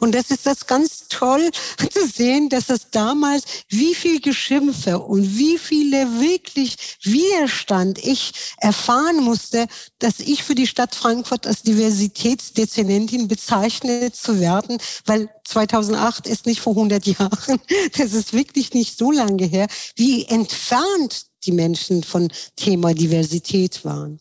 Und 0.00 0.14
das 0.14 0.30
ist 0.30 0.44
das 0.44 0.66
ganz 0.66 1.08
toll 1.08 1.50
zu 1.90 2.06
sehen, 2.06 2.50
dass 2.50 2.68
es 2.68 2.90
damals 2.90 3.44
wie 3.70 3.94
viel 3.94 4.20
Geschimpfe 4.20 4.98
und 4.98 5.38
wie 5.38 5.56
viele 5.56 6.20
wirklich 6.20 6.76
Widerstand 7.02 8.04
ich 8.04 8.32
erfahren 8.58 9.24
musste, 9.24 9.66
dass 9.98 10.20
ich 10.20 10.44
für 10.44 10.54
die 10.54 10.66
Stadt 10.66 10.94
Frankfurt 10.94 11.46
als 11.46 11.62
Diversitätsdezernentin 11.62 13.28
bezeichnet 13.28 14.14
zu 14.14 14.40
werden, 14.40 14.76
weil 15.06 15.30
2008 15.44 16.26
ist 16.26 16.44
nicht 16.44 16.60
vor 16.60 16.74
100 16.74 17.06
Jahren, 17.18 17.60
das 17.96 18.12
ist 18.12 18.34
wirklich 18.34 18.74
nicht 18.74 18.98
so 18.98 19.10
lange 19.10 19.46
her, 19.46 19.68
wie 19.96 20.26
entfernt 20.26 21.29
die 21.44 21.52
Menschen 21.52 22.02
von 22.02 22.32
Thema 22.56 22.94
Diversität 22.94 23.84
waren. 23.84 24.20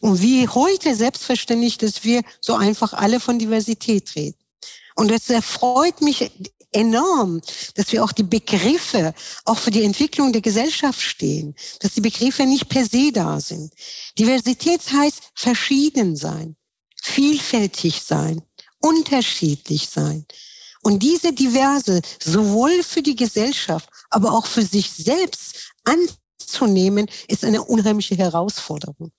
Und 0.00 0.22
wie 0.22 0.48
heute 0.48 0.94
selbstverständlich, 0.94 1.78
dass 1.78 2.04
wir 2.04 2.22
so 2.40 2.54
einfach 2.54 2.92
alle 2.92 3.20
von 3.20 3.38
Diversität 3.38 4.14
reden. 4.16 4.38
Und 4.96 5.10
es 5.10 5.28
erfreut 5.30 6.00
mich 6.00 6.30
enorm, 6.72 7.40
dass 7.74 7.92
wir 7.92 8.04
auch 8.04 8.12
die 8.12 8.22
Begriffe 8.22 9.14
auch 9.44 9.58
für 9.58 9.70
die 9.70 9.84
Entwicklung 9.84 10.32
der 10.32 10.42
Gesellschaft 10.42 11.00
stehen, 11.00 11.54
dass 11.80 11.94
die 11.94 12.00
Begriffe 12.00 12.44
nicht 12.46 12.68
per 12.68 12.84
se 12.84 13.10
da 13.12 13.40
sind. 13.40 13.72
Diversität 14.18 14.80
heißt 14.92 15.20
verschieden 15.34 16.16
sein, 16.16 16.56
vielfältig 17.02 18.02
sein, 18.02 18.42
unterschiedlich 18.80 19.88
sein. 19.88 20.24
Und 20.82 21.02
diese 21.02 21.32
Diverse 21.32 22.00
sowohl 22.22 22.82
für 22.82 23.02
die 23.02 23.16
Gesellschaft, 23.16 23.88
aber 24.08 24.32
auch 24.32 24.46
für 24.46 24.62
sich 24.62 24.90
selbst 24.90 25.72
an 26.50 26.58
zu 26.58 26.66
nehmen, 26.66 27.06
ist 27.28 27.44
eine 27.44 27.62
unheimliche 27.62 28.16
Herausforderung. 28.16 29.12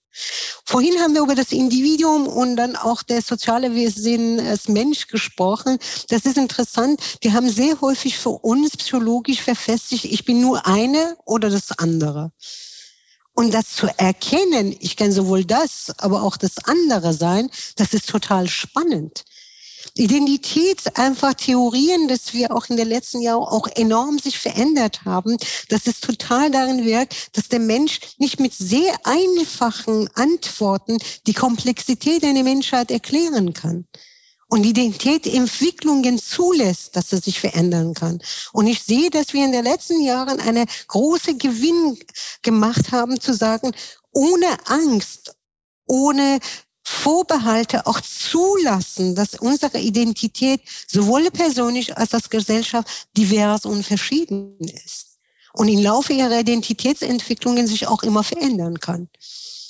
Vorhin 0.65 1.00
haben 1.00 1.13
wir 1.13 1.22
über 1.22 1.36
das 1.36 1.54
Individuum 1.54 2.28
und 2.28 2.58
dann 2.58 2.76
auch 2.76 3.02
der 3.02 3.22
soziale 3.22 3.74
Wesen 3.74 4.39
als 4.41 4.67
Mensch 4.67 5.08
gesprochen. 5.08 5.78
Das 6.10 6.26
ist 6.26 6.38
interessant. 6.38 7.02
Wir 7.22 7.34
haben 7.34 7.50
sehr 7.50 7.80
häufig 7.80 8.17
für 8.17 8.30
uns 8.30 8.76
psychologisch 8.76 9.41
verfestigt, 9.41 10.06
ich 10.06 10.26
bin 10.26 10.41
nur 10.41 10.65
eine 10.67 11.15
oder 11.26 11.50
das 11.50 11.72
andere. 11.78 12.32
Und 13.34 13.54
das 13.54 13.70
zu 13.70 13.88
erkennen, 13.98 14.76
ich 14.82 14.98
kann 14.98 15.13
sowohl 15.13 15.46
das, 15.46 15.94
aber 15.98 16.24
auch 16.24 16.36
das 16.36 16.58
andere 16.65 17.13
sein, 17.13 17.50
das 17.78 17.94
ist 17.94 18.10
total 18.10 18.50
spannend. 18.50 19.24
Identität 19.95 20.97
einfach 20.97 21.34
Theorien, 21.34 22.08
dass 22.08 22.34
wir 22.34 22.56
auch 22.56 22.69
in 22.69 22.77
den 22.77 22.88
letzten 22.88 23.21
Jahren 23.21 23.43
auch 23.43 23.67
enorm 23.75 24.19
sich 24.19 24.39
verändert 24.39 25.04
haben, 25.06 25.38
dass 25.69 25.88
es 25.88 25.99
total 25.99 26.49
darin 26.49 26.86
wirkt, 26.86 27.38
dass 27.38 27.49
der 27.49 27.60
Mensch 27.60 27.99
nicht 28.17 28.39
mit 28.39 28.54
sehr 28.54 28.93
einfachen 29.04 30.10
Antworten 30.15 30.97
die 31.27 31.34
Komplexität 31.34 32.23
einer 32.23 32.43
Menschheit 32.43 32.89
erklären 32.91 33.54
kann 33.54 33.86
und 34.51 34.65
Identitätsentwicklungen 34.65 36.19
zulässt, 36.19 36.97
dass 36.97 37.13
er 37.13 37.21
sich 37.21 37.39
verändern 37.39 37.93
kann. 37.93 38.19
Und 38.51 38.67
ich 38.67 38.84
sehe, 38.84 39.10
dass 39.10 39.32
wir 39.34 39.45
in 39.45 39.54
den 39.54 39.63
letzten 39.63 40.01
Jahren 40.01 40.41
eine 40.41 40.65
große 40.88 41.38
Gewinn 41.38 41.97
gemacht 42.41 42.91
haben, 42.91 43.19
zu 43.21 43.34
sagen, 43.34 43.71
ohne 44.12 44.47
Angst, 44.65 45.36
ohne 45.88 46.39
Vorbehalte 46.84 47.86
auch 47.86 48.02
zulassen, 48.02 49.15
dass 49.15 49.36
unsere 49.36 49.80
Identität 49.80 50.62
sowohl 50.88 51.30
persönlich 51.32 51.98
als 51.98 52.13
auch 52.13 52.30
Gesellschaft 52.30 53.08
divers 53.15 53.65
und 53.65 53.86
verschieden 53.86 54.58
ist 54.60 55.12
und 55.54 55.67
im 55.67 55.80
Laufe 55.80 56.13
ihrer 56.13 56.39
Identitätsentwicklungen 56.39 57.67
sich 57.67 57.88
auch 57.88 58.04
immer 58.04 58.24
verändern 58.24 58.80
kann. 58.80 59.10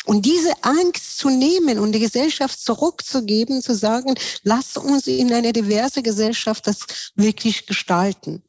Und 0.06 0.26
diese 0.26 0.52
Angst 0.64 1.20
zu 1.20 1.30
nehmen 1.30 1.78
und 1.78 1.92
die 1.92 2.00
Gesellschaft 2.00 2.60
zurückzugeben, 2.60 3.62
zu 3.62 3.76
sagen, 3.76 4.16
lass 4.44 4.78
uns 4.78 5.06
in 5.06 5.32
eine 5.32 5.54
diverse 5.54 6.02
Gesellschaft 6.02 6.66
das 6.66 7.12
wirklich 7.16 7.68
gestalten. 7.68 8.42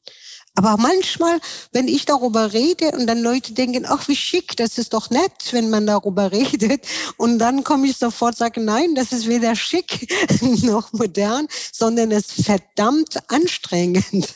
Aber 0.54 0.76
manchmal, 0.76 1.40
wenn 1.72 1.88
ich 1.88 2.04
darüber 2.04 2.52
rede 2.52 2.90
und 2.92 3.06
dann 3.06 3.22
Leute 3.22 3.54
denken, 3.54 3.86
ach, 3.86 4.06
wie 4.08 4.16
schick, 4.16 4.54
das 4.56 4.76
ist 4.76 4.92
doch 4.92 5.08
nett, 5.08 5.32
wenn 5.52 5.70
man 5.70 5.86
darüber 5.86 6.30
redet. 6.32 6.86
Und 7.16 7.38
dann 7.38 7.64
komme 7.64 7.86
ich 7.86 7.96
sofort 7.96 8.36
sage, 8.36 8.60
nein, 8.60 8.94
das 8.94 9.12
ist 9.12 9.26
weder 9.26 9.56
schick 9.56 10.12
noch 10.62 10.92
modern, 10.92 11.46
sondern 11.72 12.10
es 12.12 12.38
ist 12.38 12.46
verdammt 12.46 13.18
anstrengend. 13.30 14.34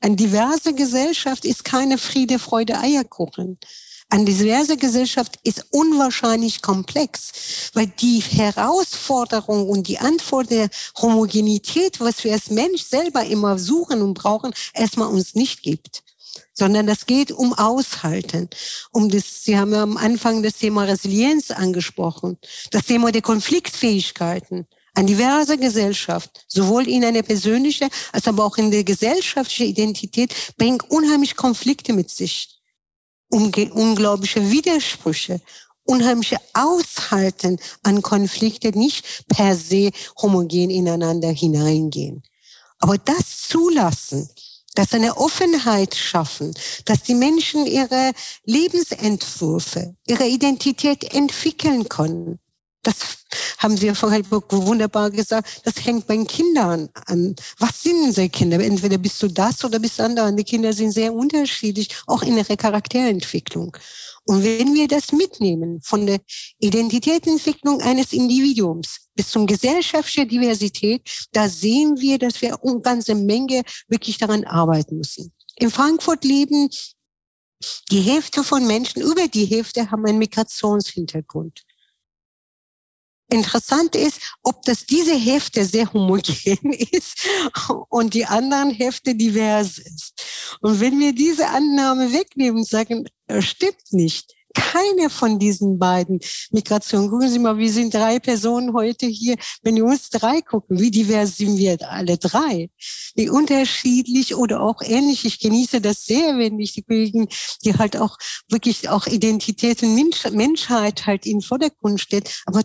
Eine 0.00 0.16
diverse 0.16 0.74
Gesellschaft 0.74 1.44
ist 1.44 1.64
keine 1.64 1.98
Friede, 1.98 2.38
Freude, 2.38 2.78
Eierkuchen. 2.78 3.58
Eine 4.08 4.24
diverse 4.24 4.76
Gesellschaft 4.76 5.38
ist 5.42 5.66
unwahrscheinlich 5.70 6.62
komplex, 6.62 7.70
weil 7.74 7.88
die 7.88 8.20
Herausforderung 8.20 9.68
und 9.68 9.88
die 9.88 9.98
Antwort 9.98 10.50
der 10.50 10.68
Homogenität, 11.00 12.00
was 12.00 12.22
wir 12.22 12.32
als 12.32 12.50
Mensch 12.50 12.82
selber 12.84 13.24
immer 13.24 13.58
suchen 13.58 14.02
und 14.02 14.14
brauchen, 14.14 14.54
erstmal 14.74 15.08
uns 15.08 15.34
nicht 15.34 15.62
gibt 15.62 16.02
sondern 16.58 16.86
das 16.86 17.06
geht 17.06 17.32
um 17.32 17.52
Aushalten. 17.52 18.48
Um 18.92 19.10
das, 19.10 19.44
Sie 19.44 19.58
haben 19.58 19.72
ja 19.72 19.82
am 19.82 19.96
Anfang 19.96 20.42
das 20.42 20.54
Thema 20.54 20.84
Resilienz 20.84 21.50
angesprochen, 21.50 22.38
das 22.70 22.86
Thema 22.86 23.12
der 23.12 23.22
Konfliktfähigkeiten. 23.22 24.66
Eine 24.94 25.08
diverse 25.08 25.58
Gesellschaft, 25.58 26.46
sowohl 26.48 26.88
in 26.88 27.04
eine 27.04 27.22
persönliche 27.22 27.88
als 28.12 28.26
aber 28.26 28.44
auch 28.44 28.56
in 28.56 28.70
der 28.70 28.84
gesellschaftlichen 28.84 29.66
Identität, 29.66 30.34
bringt 30.56 30.90
unheimlich 30.90 31.36
Konflikte 31.36 31.92
mit 31.92 32.08
sich 32.10 32.55
unglaubliche 33.30 34.50
Widersprüche, 34.50 35.40
unheimliche 35.84 36.38
Aushalten 36.52 37.58
an 37.82 38.02
Konflikte 38.02 38.76
nicht 38.76 39.26
per 39.28 39.56
se 39.56 39.90
homogen 40.20 40.70
ineinander 40.70 41.30
hineingehen. 41.30 42.22
Aber 42.80 42.98
das 42.98 43.42
zulassen, 43.48 44.28
dass 44.74 44.92
eine 44.92 45.16
Offenheit 45.16 45.94
schaffen, 45.94 46.54
dass 46.84 47.02
die 47.02 47.14
Menschen 47.14 47.66
ihre 47.66 48.12
Lebensentwürfe, 48.44 49.96
ihre 50.06 50.26
Identität 50.26 51.14
entwickeln 51.14 51.88
können, 51.88 52.38
das 52.86 53.18
haben 53.58 53.76
Sie 53.76 53.86
ja 53.86 53.94
vorher 53.94 54.22
wunderbar 54.30 55.10
gesagt. 55.10 55.62
Das 55.64 55.84
hängt 55.84 56.06
bei 56.06 56.16
den 56.16 56.26
Kindern 56.26 56.88
an. 57.06 57.34
Was 57.58 57.82
sind 57.82 58.06
diese 58.06 58.28
Kinder? 58.28 58.60
Entweder 58.60 58.98
bist 58.98 59.20
du 59.22 59.28
das 59.28 59.64
oder 59.64 59.78
bist 59.78 59.98
du 59.98 60.04
andere. 60.04 60.32
Die 60.34 60.44
Kinder 60.44 60.72
sind 60.72 60.92
sehr 60.92 61.12
unterschiedlich, 61.12 61.88
auch 62.06 62.22
in 62.22 62.36
ihrer 62.36 62.56
Charakterentwicklung. 62.56 63.76
Und 64.24 64.44
wenn 64.44 64.74
wir 64.74 64.88
das 64.88 65.12
mitnehmen, 65.12 65.80
von 65.82 66.06
der 66.06 66.20
Identitätsentwicklung 66.58 67.80
eines 67.80 68.12
Individuums 68.12 69.08
bis 69.14 69.30
zum 69.30 69.46
gesellschaftlichen 69.46 70.28
Diversität, 70.28 71.02
da 71.32 71.48
sehen 71.48 71.96
wir, 71.98 72.18
dass 72.18 72.40
wir 72.42 72.56
eine 72.62 72.80
ganze 72.80 73.14
Menge 73.14 73.62
wirklich 73.88 74.18
daran 74.18 74.44
arbeiten 74.44 74.98
müssen. 74.98 75.32
In 75.56 75.70
Frankfurt 75.70 76.24
leben 76.24 76.68
die 77.90 78.00
Hälfte 78.00 78.44
von 78.44 78.66
Menschen, 78.66 79.02
über 79.02 79.26
die 79.28 79.46
Hälfte 79.46 79.90
haben 79.90 80.04
einen 80.06 80.18
Migrationshintergrund. 80.18 81.62
Interessant 83.28 83.96
ist, 83.96 84.20
ob 84.44 84.62
das 84.62 84.86
diese 84.86 85.14
Hefte 85.14 85.64
sehr 85.64 85.92
homogen 85.92 86.72
ist 86.92 87.28
und 87.88 88.14
die 88.14 88.24
anderen 88.24 88.70
Hefte 88.70 89.14
divers 89.16 89.78
ist. 89.78 90.58
Und 90.60 90.80
wenn 90.80 91.00
wir 91.00 91.12
diese 91.12 91.48
Annahme 91.48 92.12
wegnehmen 92.12 92.58
und 92.58 92.68
sagen, 92.68 93.06
stimmt 93.40 93.92
nicht, 93.92 94.35
keine 94.56 95.10
von 95.10 95.38
diesen 95.38 95.78
beiden 95.78 96.20
Migrationen. 96.50 97.10
Gucken 97.10 97.28
Sie 97.28 97.38
mal, 97.38 97.58
wir 97.58 97.70
sind 97.70 97.94
drei 97.94 98.18
Personen 98.18 98.72
heute 98.72 99.06
hier. 99.06 99.36
Wenn 99.62 99.76
wir 99.76 99.84
uns 99.84 100.08
drei 100.10 100.40
gucken, 100.40 100.78
wie 100.78 100.90
divers 100.90 101.36
sind 101.36 101.58
wir 101.58 101.76
alle 101.90 102.16
drei? 102.16 102.70
Wie 103.14 103.28
unterschiedlich 103.28 104.34
oder 104.34 104.62
auch 104.62 104.80
ähnlich. 104.82 105.24
Ich 105.24 105.38
genieße 105.40 105.80
das 105.80 106.04
sehr, 106.06 106.38
wenn 106.38 106.58
ich 106.58 106.72
die 106.72 106.82
Kollegen, 106.82 107.28
die 107.64 107.74
halt 107.74 107.96
auch 107.96 108.16
wirklich 108.48 108.88
auch 108.88 109.06
Identität 109.06 109.82
und 109.82 109.94
Mensch, 109.94 110.24
Menschheit 110.30 111.06
halt 111.06 111.26
in 111.26 111.42
Vordergrund 111.42 112.00
steht. 112.00 112.42
Aber 112.46 112.62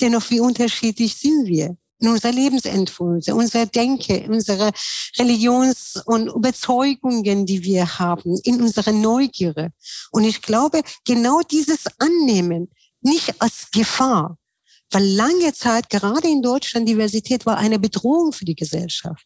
dennoch, 0.00 0.30
wie 0.30 0.40
unterschiedlich 0.40 1.14
sind 1.14 1.46
wir? 1.46 1.76
In 2.00 2.08
unserer 2.08 2.32
Lebensentwürfe, 2.32 3.34
unserer 3.34 3.66
Denke, 3.66 4.26
unsere 4.28 4.70
Religions- 5.18 6.00
und 6.06 6.28
Überzeugungen, 6.28 7.46
die 7.46 7.62
wir 7.64 7.98
haben, 7.98 8.38
in 8.44 8.62
unserer 8.62 8.92
Neugierde. 8.92 9.72
Und 10.10 10.24
ich 10.24 10.42
glaube, 10.42 10.82
genau 11.04 11.40
dieses 11.40 11.86
Annehmen, 11.98 12.70
nicht 13.00 13.40
als 13.40 13.70
Gefahr, 13.72 14.38
weil 14.90 15.04
lange 15.04 15.52
Zeit, 15.52 15.90
gerade 15.90 16.28
in 16.28 16.42
Deutschland, 16.42 16.88
Diversität 16.88 17.46
war 17.46 17.58
eine 17.58 17.78
Bedrohung 17.78 18.32
für 18.32 18.44
die 18.44 18.54
Gesellschaft. 18.54 19.24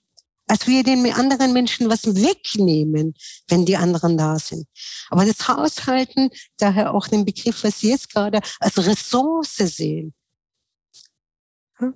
Als 0.49 0.67
wir 0.67 0.83
den 0.83 1.11
anderen 1.13 1.53
Menschen 1.53 1.89
was 1.89 2.05
wegnehmen, 2.05 3.15
wenn 3.49 3.65
die 3.65 3.77
anderen 3.77 4.19
da 4.19 4.39
sind. 4.39 4.67
Aber 5.09 5.25
das 5.25 5.47
Haushalten, 5.47 6.31
daher 6.59 6.93
auch 6.93 7.07
den 7.07 7.25
Begriff, 7.25 7.63
was 7.63 7.81
Sie 7.81 7.91
jetzt 7.91 8.13
gerade 8.13 8.41
als 8.59 8.77
Ressource 8.77 9.57
sehen, 9.57 10.13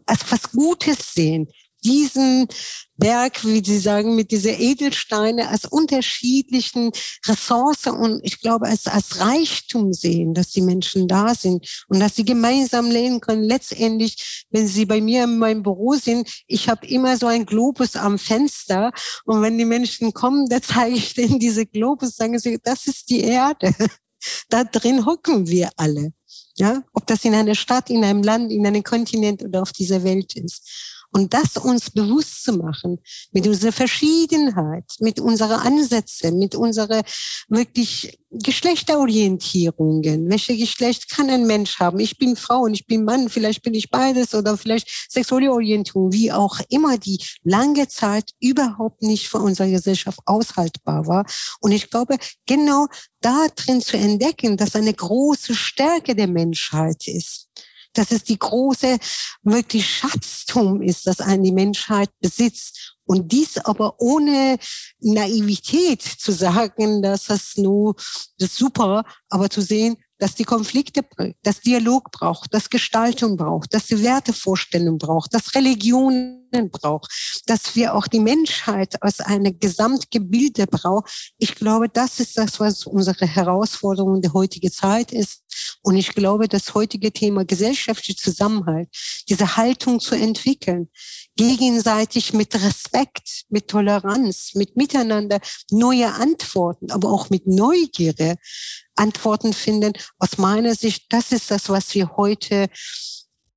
als 0.06 0.20
was 0.30 0.50
Gutes 0.52 1.14
sehen. 1.14 1.48
Diesen 1.84 2.48
Berg, 2.96 3.44
wie 3.44 3.62
Sie 3.64 3.78
sagen, 3.78 4.16
mit 4.16 4.30
dieser 4.30 4.58
Edelsteine 4.58 5.48
als 5.48 5.66
unterschiedlichen 5.66 6.90
Ressourcen 7.26 7.92
und 7.92 8.20
ich 8.24 8.40
glaube, 8.40 8.66
als, 8.66 8.86
als 8.86 9.20
Reichtum 9.20 9.92
sehen, 9.92 10.34
dass 10.34 10.50
die 10.50 10.62
Menschen 10.62 11.06
da 11.06 11.34
sind 11.34 11.84
und 11.88 12.00
dass 12.00 12.16
sie 12.16 12.24
gemeinsam 12.24 12.90
leben 12.90 13.20
können. 13.20 13.44
Letztendlich, 13.44 14.46
wenn 14.50 14.66
Sie 14.66 14.86
bei 14.86 15.00
mir 15.00 15.24
in 15.24 15.38
meinem 15.38 15.62
Büro 15.62 15.94
sind, 15.94 16.28
ich 16.48 16.68
habe 16.68 16.86
immer 16.86 17.16
so 17.18 17.26
ein 17.26 17.46
Globus 17.46 17.94
am 17.94 18.18
Fenster 18.18 18.92
und 19.24 19.42
wenn 19.42 19.58
die 19.58 19.64
Menschen 19.64 20.12
kommen, 20.12 20.48
da 20.48 20.60
zeige 20.62 20.96
ich 20.96 21.14
denen 21.14 21.38
diese 21.38 21.66
Globus, 21.66 22.16
sagen 22.16 22.38
sie, 22.38 22.58
das 22.62 22.86
ist 22.86 23.10
die 23.10 23.20
Erde. 23.20 23.74
Da 24.48 24.64
drin 24.64 25.06
hocken 25.06 25.46
wir 25.46 25.70
alle. 25.76 26.12
Ja, 26.58 26.82
ob 26.94 27.06
das 27.06 27.24
in 27.24 27.34
einer 27.34 27.54
Stadt, 27.54 27.90
in 27.90 28.02
einem 28.02 28.22
Land, 28.22 28.50
in 28.50 28.66
einem 28.66 28.82
Kontinent 28.82 29.42
oder 29.44 29.62
auf 29.62 29.72
dieser 29.72 30.02
Welt 30.04 30.36
ist. 30.36 30.95
Und 31.12 31.34
das 31.34 31.56
uns 31.56 31.90
bewusst 31.90 32.44
zu 32.44 32.52
machen, 32.52 32.98
mit 33.32 33.46
unserer 33.46 33.72
Verschiedenheit, 33.72 34.84
mit 35.00 35.20
unserer 35.20 35.62
Ansätze, 35.62 36.32
mit 36.32 36.54
unserer 36.54 37.02
wirklich 37.48 38.18
Geschlechterorientierungen. 38.30 40.28
Welche 40.28 40.56
Geschlecht 40.56 41.10
kann 41.10 41.30
ein 41.30 41.46
Mensch 41.46 41.78
haben? 41.78 42.00
Ich 42.00 42.18
bin 42.18 42.36
Frau 42.36 42.62
und 42.62 42.74
ich 42.74 42.86
bin 42.86 43.04
Mann, 43.04 43.28
vielleicht 43.28 43.62
bin 43.62 43.74
ich 43.74 43.90
beides 43.90 44.34
oder 44.34 44.58
vielleicht 44.58 44.88
sexuelle 45.08 45.52
Orientierung, 45.52 46.12
wie 46.12 46.32
auch 46.32 46.60
immer, 46.68 46.98
die 46.98 47.18
lange 47.44 47.88
Zeit 47.88 48.32
überhaupt 48.40 49.02
nicht 49.02 49.28
für 49.28 49.38
unsere 49.38 49.70
Gesellschaft 49.70 50.20
aushaltbar 50.26 51.06
war. 51.06 51.24
Und 51.60 51.72
ich 51.72 51.90
glaube, 51.90 52.16
genau 52.46 52.86
da 53.20 53.46
drin 53.54 53.80
zu 53.80 53.96
entdecken, 53.96 54.56
dass 54.56 54.76
eine 54.76 54.92
große 54.92 55.54
Stärke 55.54 56.14
der 56.14 56.28
Menschheit 56.28 57.06
ist 57.06 57.48
dass 57.98 58.12
es 58.12 58.24
die 58.24 58.38
große, 58.38 58.98
wirklich 59.42 59.88
Schatztum 59.88 60.82
ist, 60.82 61.06
das 61.06 61.20
eine 61.20 61.52
Menschheit 61.52 62.10
besitzt. 62.20 62.96
Und 63.04 63.30
dies 63.30 63.58
aber 63.58 64.00
ohne 64.00 64.58
Naivität 65.00 66.02
zu 66.02 66.32
sagen, 66.32 67.02
dass 67.02 67.26
das 67.26 67.56
nur 67.56 67.94
das 68.38 68.56
super, 68.56 69.04
aber 69.28 69.48
zu 69.48 69.60
sehen, 69.60 69.96
dass 70.18 70.34
die 70.34 70.44
Konflikte, 70.44 71.04
dass 71.42 71.60
Dialog 71.60 72.10
braucht, 72.10 72.52
dass 72.54 72.70
Gestaltung 72.70 73.36
braucht, 73.36 73.74
dass 73.74 73.86
die 73.86 74.02
Wertevorstellung 74.02 74.98
braucht, 74.98 75.34
dass 75.34 75.54
Religionen 75.54 76.70
braucht, 76.70 77.42
dass 77.46 77.76
wir 77.76 77.94
auch 77.94 78.06
die 78.06 78.20
Menschheit 78.20 79.02
als 79.02 79.20
eine 79.20 79.52
Gesamtgebilde 79.52 80.66
brauchen. 80.66 81.06
Ich 81.38 81.54
glaube, 81.54 81.88
das 81.88 82.20
ist 82.20 82.38
das, 82.38 82.60
was 82.60 82.86
unsere 82.86 83.26
Herausforderung 83.26 84.22
der 84.22 84.32
heutigen 84.32 84.72
Zeit 84.72 85.12
ist. 85.12 85.42
Und 85.82 85.96
ich 85.96 86.14
glaube, 86.14 86.48
das 86.48 86.74
heutige 86.74 87.12
Thema 87.12 87.44
gesellschaftlicher 87.44 88.20
Zusammenhalt, 88.20 88.88
diese 89.28 89.56
Haltung 89.56 90.00
zu 90.00 90.14
entwickeln, 90.14 90.88
gegenseitig 91.36 92.32
mit 92.32 92.54
Respekt, 92.54 93.44
mit 93.48 93.68
Toleranz, 93.68 94.54
mit 94.54 94.76
Miteinander 94.76 95.40
neue 95.70 96.12
Antworten, 96.12 96.90
aber 96.90 97.10
auch 97.10 97.30
mit 97.30 97.46
Neugierde 97.46 98.36
Antworten 98.94 99.52
finden. 99.52 99.92
Aus 100.18 100.38
meiner 100.38 100.74
Sicht, 100.74 101.06
das 101.10 101.32
ist 101.32 101.50
das, 101.50 101.68
was 101.68 101.94
wir 101.94 102.16
heute 102.16 102.68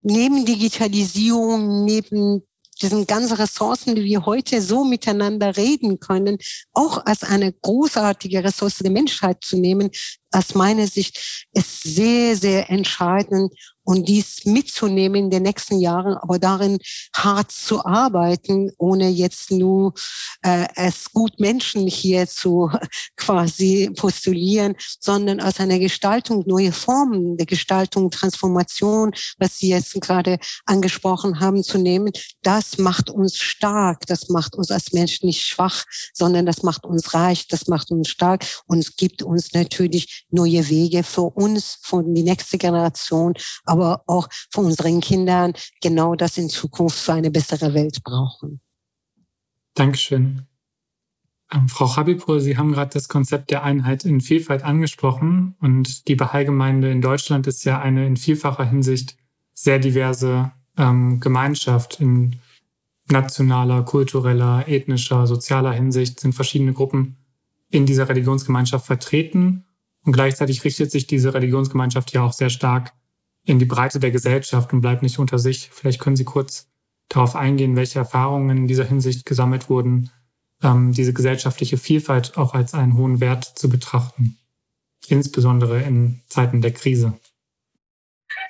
neben 0.02 0.46
Digitalisierung, 0.46 1.86
neben 1.86 2.44
diesen 2.82 3.06
ganzen 3.08 3.36
Ressourcen, 3.36 3.96
die 3.96 4.04
wir 4.04 4.26
heute 4.26 4.62
so 4.62 4.84
miteinander 4.86 5.58
reden 5.58 6.00
können, 6.00 6.38
auch 6.74 7.06
als 7.06 7.24
eine 7.24 7.52
großartige 7.52 8.44
Ressource 8.44 8.78
der 8.78 8.92
Menschheit 8.92 9.44
zu 9.44 9.58
nehmen, 9.58 9.90
aus 10.32 10.56
meiner 10.56 10.88
Sicht 10.88 11.48
ist 11.54 11.84
sehr, 11.84 12.36
sehr 12.36 12.70
entscheidend, 12.70 13.54
und 13.90 14.08
dies 14.08 14.46
mitzunehmen 14.46 15.16
in 15.16 15.30
den 15.32 15.42
nächsten 15.42 15.80
Jahren, 15.80 16.14
aber 16.14 16.38
darin 16.38 16.78
hart 17.16 17.52
zu 17.52 17.84
arbeiten, 17.84 18.72
ohne 18.78 19.10
jetzt 19.10 19.50
nur 19.50 19.96
äh, 20.44 20.68
es 20.76 21.12
gut 21.12 21.40
Menschen 21.40 21.88
hier 21.88 22.28
zu 22.28 22.70
quasi 23.18 23.90
postulieren, 23.96 24.76
sondern 25.00 25.42
aus 25.42 25.60
einer 25.60 25.80
Gestaltung 25.80 26.44
neue 26.46 26.72
Formen 26.72 27.36
der 27.38 27.48
Gestaltung, 27.48 28.12
Transformation, 28.12 29.12
was 29.40 29.58
Sie 29.58 29.70
jetzt 29.70 30.00
gerade 30.00 30.38
angesprochen 30.68 31.40
haben, 31.40 31.64
zu 31.64 31.80
nehmen. 31.80 32.12
Das 32.44 32.78
macht 32.78 33.10
uns 33.10 33.38
stark, 33.38 34.06
das 34.06 34.30
macht 34.30 34.54
uns 34.54 34.70
als 34.70 34.94
Menschen 34.94 35.26
nicht 35.26 35.42
schwach, 35.42 35.84
sondern 36.14 36.46
das 36.46 36.62
macht 36.62 36.86
uns 36.86 37.16
reich, 37.16 37.48
das 37.48 37.66
macht 37.66 37.90
uns 37.90 38.10
stark 38.10 38.46
und 38.68 38.78
es 38.78 38.96
gibt 38.96 39.24
uns 39.24 39.52
natürlich 39.54 40.28
neue 40.30 40.70
Wege 40.70 41.02
für 41.02 41.24
uns, 41.24 41.80
für 41.82 42.04
die 42.04 42.22
nächste 42.22 42.60
Generation, 42.60 43.34
aber 43.66 43.79
aber 43.80 44.04
auch 44.08 44.28
von 44.52 44.66
unseren 44.66 45.02
Kindern 45.02 45.54
genau 45.82 46.16
das 46.16 46.38
in 46.38 46.50
Zukunft 46.50 46.98
für 46.98 47.14
eine 47.14 47.32
bessere 47.32 47.74
Welt 47.74 48.04
brauchen. 48.04 48.60
Dankeschön. 49.74 50.46
Ähm, 51.52 51.68
Frau 51.68 51.96
Habipur, 51.96 52.42
Sie 52.42 52.58
haben 52.58 52.74
gerade 52.74 52.92
das 52.94 53.08
Konzept 53.08 53.50
der 53.50 53.64
Einheit 53.64 54.06
in 54.06 54.22
Vielfalt 54.22 54.64
angesprochen 54.64 55.56
und 55.62 56.08
die 56.08 56.16
Bahai-Gemeinde 56.16 56.92
in 56.92 57.02
Deutschland 57.02 57.48
ist 57.48 57.64
ja 57.64 57.80
eine 57.80 58.06
in 58.06 58.18
vielfacher 58.18 58.66
Hinsicht 58.66 59.18
sehr 59.54 59.80
diverse 59.80 60.52
ähm, 60.78 61.20
Gemeinschaft. 61.20 62.00
In 62.00 62.40
nationaler, 63.12 63.84
kultureller, 63.84 64.68
ethnischer, 64.68 65.26
sozialer 65.26 65.74
Hinsicht 65.74 66.20
sind 66.20 66.34
verschiedene 66.34 66.74
Gruppen 66.74 67.18
in 67.72 67.86
dieser 67.86 68.08
Religionsgemeinschaft 68.08 68.86
vertreten 68.86 69.66
und 70.04 70.14
gleichzeitig 70.14 70.64
richtet 70.64 70.92
sich 70.92 71.08
diese 71.08 71.34
Religionsgemeinschaft 71.34 72.14
ja 72.14 72.24
auch 72.24 72.34
sehr 72.34 72.50
stark 72.50 72.94
in 73.50 73.60
die 73.60 73.66
Breite 73.66 74.00
der 74.00 74.12
Gesellschaft 74.12 74.72
und 74.74 74.82
bleibt 74.82 75.02
nicht 75.02 75.20
unter 75.20 75.40
sich. 75.40 75.70
Vielleicht 75.72 76.00
können 76.00 76.16
Sie 76.16 76.26
kurz 76.26 76.68
darauf 77.10 77.36
eingehen, 77.36 77.76
welche 77.76 78.00
Erfahrungen 78.00 78.58
in 78.58 78.68
dieser 78.68 78.86
Hinsicht 78.86 79.26
gesammelt 79.26 79.70
wurden, 79.70 80.12
ähm, 80.64 80.94
diese 80.94 81.14
gesellschaftliche 81.14 81.78
Vielfalt 81.78 82.38
auch 82.38 82.54
als 82.54 82.74
einen 82.74 82.98
hohen 82.98 83.20
Wert 83.20 83.44
zu 83.44 83.70
betrachten, 83.70 84.38
insbesondere 85.08 85.82
in 85.82 86.22
Zeiten 86.28 86.62
der 86.62 86.72
Krise. 86.72 87.14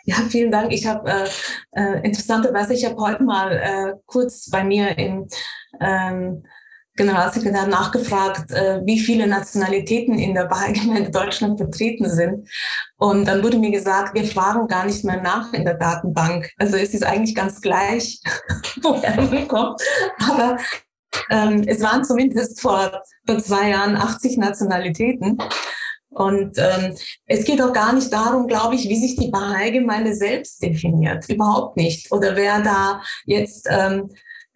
Ja, 0.03 0.15
vielen 0.29 0.51
Dank. 0.51 0.73
Ich 0.73 0.85
habe 0.85 1.09
äh, 1.09 1.29
äh, 1.71 2.05
interessanterweise, 2.05 2.73
ich 2.73 2.85
habe 2.85 2.97
heute 2.97 3.23
mal 3.23 3.51
äh, 3.51 3.93
kurz 4.05 4.49
bei 4.49 4.63
mir 4.63 4.97
im 4.97 5.27
ähm, 5.79 6.43
Generalsekretär 6.99 7.65
nachgefragt, 7.65 8.51
äh, 8.51 8.81
wie 8.83 8.99
viele 8.99 9.25
Nationalitäten 9.25 10.19
in 10.19 10.33
der 10.33 10.45
Bahai-Gemeinde 10.45 11.11
Deutschland 11.11 11.57
vertreten 11.57 12.09
sind. 12.09 12.49
Und 12.97 13.25
dann 13.25 13.41
wurde 13.41 13.57
mir 13.57 13.71
gesagt, 13.71 14.13
wir 14.15 14.25
fragen 14.25 14.67
gar 14.67 14.85
nicht 14.85 15.05
mehr 15.05 15.21
nach 15.21 15.53
in 15.53 15.63
der 15.63 15.75
Datenbank. 15.75 16.51
Also 16.57 16.75
es 16.75 16.93
ist 16.93 17.05
eigentlich 17.05 17.35
ganz 17.35 17.61
gleich, 17.61 18.19
woher 18.81 19.15
man 19.15 19.47
kommt. 19.47 19.81
Aber 20.29 20.57
ähm, 21.29 21.63
es 21.67 21.81
waren 21.81 22.03
zumindest 22.03 22.59
vor, 22.59 23.01
vor 23.25 23.39
zwei 23.39 23.69
Jahren 23.69 23.95
80 23.95 24.37
Nationalitäten. 24.37 25.37
Und 26.09 26.57
ähm, 26.57 26.95
es 27.27 27.45
geht 27.45 27.61
auch 27.61 27.71
gar 27.71 27.93
nicht 27.93 28.11
darum, 28.11 28.47
glaube 28.47 28.75
ich, 28.75 28.89
wie 28.89 28.99
sich 28.99 29.15
die 29.15 29.29
Bahai-Gemeinde 29.29 30.13
selbst 30.13 30.61
definiert. 30.61 31.29
Überhaupt 31.29 31.77
nicht. 31.77 32.11
Oder 32.11 32.35
wer 32.35 32.59
da 32.61 33.01
jetzt 33.25 33.69
ähm, 33.69 34.09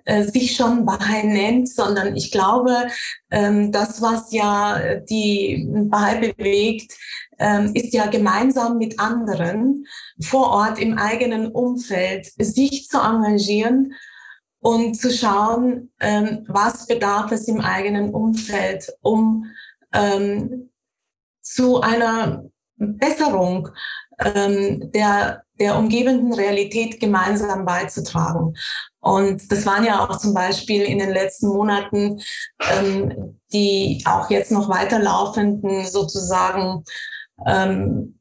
äh, 0.05 0.23
sich 0.23 0.55
schon 0.55 0.85
Bahai 0.85 1.23
nennt, 1.23 1.69
sondern 1.69 2.15
ich 2.15 2.31
glaube, 2.31 2.87
ähm, 3.31 3.71
das, 3.71 4.01
was 4.01 4.31
ja 4.31 4.95
die 4.95 5.67
Bahai 5.89 6.33
bewegt, 6.33 6.93
ähm, 7.39 7.71
ist 7.73 7.93
ja 7.93 8.07
gemeinsam 8.07 8.77
mit 8.77 8.99
anderen 8.99 9.85
vor 10.21 10.49
Ort 10.49 10.79
im 10.79 10.97
eigenen 10.97 11.47
Umfeld 11.47 12.27
sich 12.37 12.87
zu 12.87 12.99
engagieren 12.99 13.93
und 14.59 14.95
zu 14.95 15.11
schauen, 15.11 15.91
ähm, 15.99 16.45
was 16.47 16.87
bedarf 16.87 17.31
es 17.31 17.47
im 17.47 17.59
eigenen 17.59 18.13
Umfeld, 18.13 18.91
um 19.01 19.45
ähm, 19.93 20.69
zu 21.41 21.81
einer 21.81 22.45
Besserung 22.77 23.69
ähm, 24.19 24.91
der, 24.91 25.43
der 25.59 25.77
umgebenden 25.77 26.33
Realität 26.33 26.99
gemeinsam 26.99 27.65
beizutragen. 27.65 28.55
Und 28.99 29.51
das 29.51 29.65
waren 29.65 29.83
ja 29.83 29.99
auch 29.99 30.17
zum 30.17 30.33
Beispiel 30.33 30.83
in 30.83 30.99
den 30.99 31.11
letzten 31.11 31.47
Monaten 31.47 32.21
ähm, 32.71 33.39
die 33.51 34.03
auch 34.05 34.29
jetzt 34.29 34.51
noch 34.51 34.69
weiterlaufenden 34.69 35.85
sozusagen 35.85 36.83
ähm, 37.45 38.19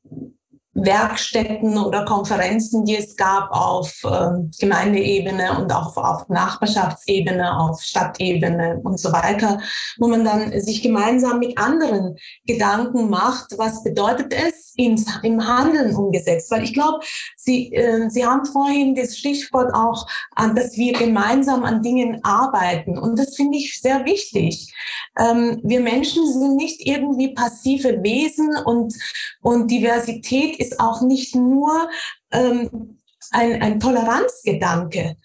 Werkstätten 0.75 1.77
oder 1.77 2.05
Konferenzen, 2.07 2.85
die 2.87 2.97
es 2.97 3.15
gab 3.17 3.51
auf 3.51 4.03
äh, 4.05 4.31
Gemeindeebene 4.59 5.59
und 5.59 5.71
auch 5.73 5.95
auf 5.97 6.29
Nachbarschaftsebene, 6.29 7.59
auf 7.59 7.83
Stadtebene 7.83 8.81
und 8.83 8.99
so 8.99 9.13
weiter, 9.13 9.61
wo 9.99 10.09
man 10.09 10.25
dann 10.25 10.59
sich 10.61 10.83
gemeinsam 10.83 11.41
mit 11.41 11.59
anderen 11.59 12.17
Gedanken 12.47 13.11
macht, 13.11 13.59
was 13.59 13.85
bedeutet 13.85 14.33
es 14.33 14.73
ins, 14.77 15.07
im 15.23 15.47
Handeln 15.47 15.95
umgesetzt. 15.95 16.51
Weil 16.51 16.65
ich 16.65 16.73
glaube, 16.73 17.01
Sie, 17.37 17.75
äh, 17.75 18.09
Sie 18.09 18.25
haben 18.25 18.47
vorhin 18.47 18.95
das 18.95 19.19
Stichwort 19.19 19.75
auch, 19.75 20.07
an, 20.35 20.55
dass 20.55 20.77
wir 20.77 20.95
gemeinsam 20.95 21.65
an 21.65 21.83
Dingen 21.83 22.21
arbeiten. 22.25 22.99
Und 22.99 23.19
das 23.19 23.37
finde 23.37 23.59
ich 23.59 23.79
sehr 23.79 24.07
wichtig. 24.07 24.73
Ähm, 25.19 25.61
wir 25.63 25.81
Menschen 25.81 26.27
sind 26.33 26.57
nicht 26.57 26.87
irgendwie 26.87 27.35
passive 27.35 28.03
Wesen 28.03 28.57
und, 28.65 28.95
und 29.43 29.71
Diversität 29.71 30.62
ist 30.63 30.81
auch 30.81 31.03
nicht 31.03 31.35
nur 31.35 31.91
ähm, 32.31 32.99
ein, 33.31 33.61
ein 33.61 33.81
Toleranzgedanke, 33.81 35.17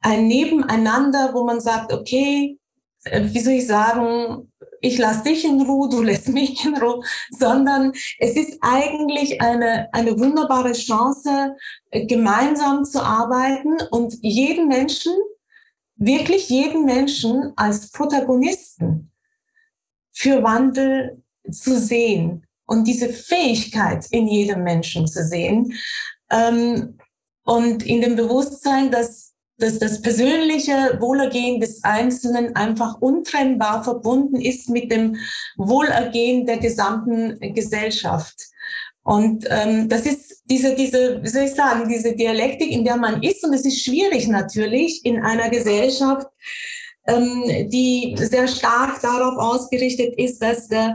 ein 0.00 0.28
Nebeneinander, 0.28 1.30
wo 1.34 1.44
man 1.44 1.60
sagt, 1.60 1.92
okay, 1.92 2.58
äh, 3.04 3.24
wie 3.24 3.40
soll 3.40 3.54
ich 3.54 3.66
sagen, 3.66 4.52
ich 4.80 4.98
lasse 4.98 5.24
dich 5.24 5.44
in 5.44 5.60
Ruhe, 5.62 5.88
du 5.88 6.02
lässt 6.08 6.28
mich 6.28 6.64
in 6.64 6.76
Ruhe, 6.76 7.02
sondern 7.30 7.92
es 8.18 8.36
ist 8.36 8.58
eigentlich 8.60 9.40
eine, 9.40 9.88
eine 9.92 10.18
wunderbare 10.18 10.72
Chance, 10.72 11.56
äh, 11.90 12.06
gemeinsam 12.06 12.84
zu 12.84 13.02
arbeiten 13.02 13.76
und 13.90 14.14
jeden 14.22 14.68
Menschen, 14.68 15.12
wirklich 15.96 16.48
jeden 16.48 16.84
Menschen 16.84 17.52
als 17.56 17.90
Protagonisten 17.90 19.10
für 20.12 20.42
Wandel 20.44 21.22
zu 21.50 21.76
sehen 21.76 22.47
und 22.68 22.86
diese 22.86 23.08
Fähigkeit 23.08 24.06
in 24.10 24.28
jedem 24.28 24.62
Menschen 24.62 25.06
zu 25.08 25.24
sehen. 25.24 25.72
Ähm, 26.30 26.98
und 27.44 27.82
in 27.84 28.02
dem 28.02 28.14
Bewusstsein, 28.14 28.90
dass, 28.90 29.32
dass 29.56 29.78
das 29.78 30.02
persönliche 30.02 30.98
Wohlergehen 31.00 31.60
des 31.60 31.82
Einzelnen 31.82 32.54
einfach 32.54 33.00
untrennbar 33.00 33.82
verbunden 33.82 34.36
ist 34.36 34.68
mit 34.68 34.92
dem 34.92 35.16
Wohlergehen 35.56 36.44
der 36.44 36.58
gesamten 36.58 37.40
Gesellschaft. 37.54 38.36
Und 39.02 39.46
ähm, 39.48 39.88
das 39.88 40.04
ist 40.04 40.42
diese, 40.44 40.74
diese, 40.74 41.22
wie 41.22 41.28
soll 41.28 41.44
ich 41.44 41.54
sagen, 41.54 41.88
diese 41.88 42.14
Dialektik, 42.14 42.70
in 42.70 42.84
der 42.84 42.98
man 42.98 43.22
ist. 43.22 43.42
Und 43.42 43.54
es 43.54 43.64
ist 43.64 43.82
schwierig 43.82 44.28
natürlich 44.28 45.02
in 45.06 45.22
einer 45.22 45.48
Gesellschaft, 45.48 46.26
ähm, 47.06 47.70
die 47.70 48.14
sehr 48.18 48.46
stark 48.46 49.00
darauf 49.00 49.38
ausgerichtet 49.38 50.14
ist, 50.18 50.42
dass 50.42 50.68
der 50.68 50.94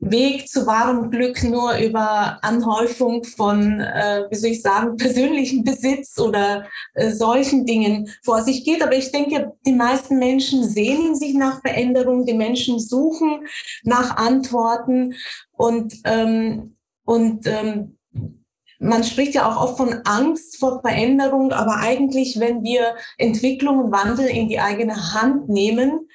Weg 0.00 0.48
zu 0.48 0.66
wahrem 0.66 1.10
Glück 1.10 1.42
nur 1.44 1.76
über 1.76 2.38
Anhäufung 2.42 3.22
von, 3.24 3.80
äh, 3.80 4.24
wie 4.30 4.36
soll 4.36 4.50
ich 4.50 4.62
sagen, 4.62 4.96
persönlichen 4.98 5.62
Besitz 5.62 6.18
oder 6.18 6.66
äh, 6.94 7.10
solchen 7.10 7.66
Dingen 7.66 8.10
vor 8.22 8.42
sich 8.42 8.64
geht. 8.64 8.82
Aber 8.82 8.94
ich 8.94 9.12
denke, 9.12 9.52
die 9.66 9.72
meisten 9.72 10.18
Menschen 10.18 10.64
sehnen 10.64 11.14
sich 11.14 11.34
nach 11.34 11.60
Veränderung, 11.60 12.24
die 12.24 12.34
Menschen 12.34 12.80
suchen 12.80 13.46
nach 13.84 14.16
Antworten 14.16 15.14
und, 15.52 15.94
ähm, 16.04 16.76
und 17.04 17.46
ähm, 17.46 17.98
man 18.82 19.04
spricht 19.04 19.34
ja 19.34 19.46
auch 19.46 19.62
oft 19.62 19.76
von 19.76 20.00
Angst 20.04 20.58
vor 20.58 20.80
Veränderung, 20.80 21.52
aber 21.52 21.76
eigentlich, 21.76 22.40
wenn 22.40 22.62
wir 22.62 22.96
Entwicklung 23.18 23.78
und 23.78 23.92
Wandel 23.92 24.26
in 24.26 24.48
die 24.48 24.58
eigene 24.58 25.12
Hand 25.12 25.50
nehmen 25.50 26.08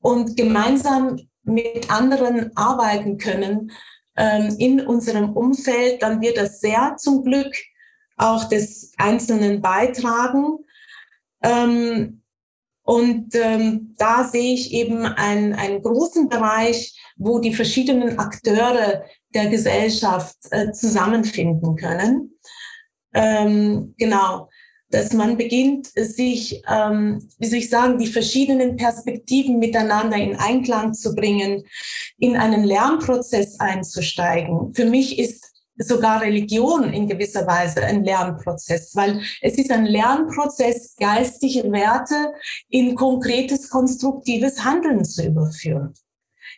und 0.00 0.36
gemeinsam 0.36 1.16
mit 1.44 1.90
anderen 1.90 2.56
arbeiten 2.56 3.18
können 3.18 3.72
ähm, 4.16 4.54
in 4.58 4.80
unserem 4.86 5.32
Umfeld, 5.32 6.02
dann 6.02 6.20
wird 6.20 6.36
das 6.36 6.60
sehr 6.60 6.96
zum 6.98 7.24
Glück 7.24 7.54
auch 8.16 8.44
des 8.44 8.92
Einzelnen 8.98 9.60
beitragen. 9.60 10.58
Ähm, 11.42 12.22
und 12.84 13.34
ähm, 13.34 13.94
da 13.96 14.24
sehe 14.24 14.54
ich 14.54 14.72
eben 14.72 15.04
einen, 15.04 15.54
einen 15.54 15.82
großen 15.82 16.28
Bereich, 16.28 16.98
wo 17.16 17.38
die 17.38 17.54
verschiedenen 17.54 18.18
Akteure 18.18 19.04
der 19.34 19.46
Gesellschaft 19.46 20.36
äh, 20.50 20.72
zusammenfinden 20.72 21.76
können. 21.76 22.32
Ähm, 23.14 23.94
genau. 23.98 24.48
Dass 24.92 25.12
man 25.12 25.36
beginnt, 25.36 25.88
sich, 25.96 26.62
ähm, 26.68 27.26
wie 27.38 27.46
soll 27.46 27.58
ich 27.58 27.70
sagen, 27.70 27.98
die 27.98 28.06
verschiedenen 28.06 28.76
Perspektiven 28.76 29.58
miteinander 29.58 30.16
in 30.16 30.36
Einklang 30.36 30.92
zu 30.94 31.14
bringen, 31.14 31.64
in 32.18 32.36
einen 32.36 32.64
Lernprozess 32.64 33.58
einzusteigen. 33.58 34.74
Für 34.74 34.84
mich 34.84 35.18
ist 35.18 35.52
sogar 35.78 36.20
Religion 36.20 36.92
in 36.92 37.08
gewisser 37.08 37.46
Weise 37.46 37.82
ein 37.82 38.04
Lernprozess, 38.04 38.94
weil 38.94 39.22
es 39.40 39.56
ist 39.56 39.70
ein 39.70 39.86
Lernprozess, 39.86 40.94
geistige 40.96 41.70
Werte 41.72 42.32
in 42.68 42.94
konkretes, 42.94 43.70
konstruktives 43.70 44.62
Handeln 44.62 45.04
zu 45.04 45.26
überführen. 45.26 45.94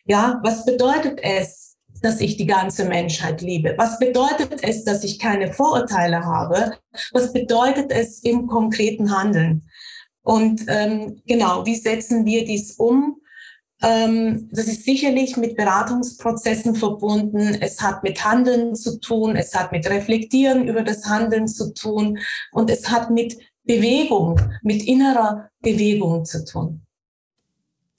Ja, 0.07 0.41
was 0.43 0.65
bedeutet 0.65 1.21
es, 1.23 1.74
dass 2.05 2.21
ich 2.21 2.37
die 2.37 2.47
ganze 2.47 2.85
Menschheit 2.85 3.41
liebe? 3.41 3.75
Was 3.79 3.99
bedeutet 3.99 4.63
es, 4.63 4.85
dass 4.85 5.05
ich 5.05 5.19
keine 5.19 5.53
Vorurteile 5.53 6.25
habe? 6.25 6.77
Was 7.13 7.33
bedeutet 7.33 7.91
es 7.91 8.21
im 8.21 8.47
konkreten 8.47 9.17
Handeln? 9.17 9.69
Und 10.23 10.63
ähm, 10.69 11.21
genau, 11.27 11.67
wie 11.67 11.77
setzen 11.77 12.25
wir 12.25 12.45
dies 12.45 12.73
um? 12.73 13.21
Ähm, 13.83 14.49
das 14.53 14.67
ist 14.67 14.85
sicherlich 14.85 15.37
mit 15.37 15.57
Beratungsprozessen 15.57 16.75
verbunden. 16.75 17.59
Es 17.61 17.81
hat 17.83 18.03
mit 18.03 18.25
Handeln 18.25 18.75
zu 18.75 19.01
tun, 19.01 19.37
es 19.37 19.55
hat 19.55 19.73
mit 19.73 19.89
Reflektieren 19.89 20.67
über 20.69 20.83
das 20.83 21.05
Handeln 21.07 21.49
zu 21.49 21.75
tun 21.75 22.19
und 22.53 22.71
es 22.71 22.91
hat 22.91 23.11
mit 23.11 23.37
Bewegung, 23.65 24.41
mit 24.63 24.83
innerer 24.85 25.51
Bewegung 25.61 26.25
zu 26.25 26.45
tun. 26.45 26.83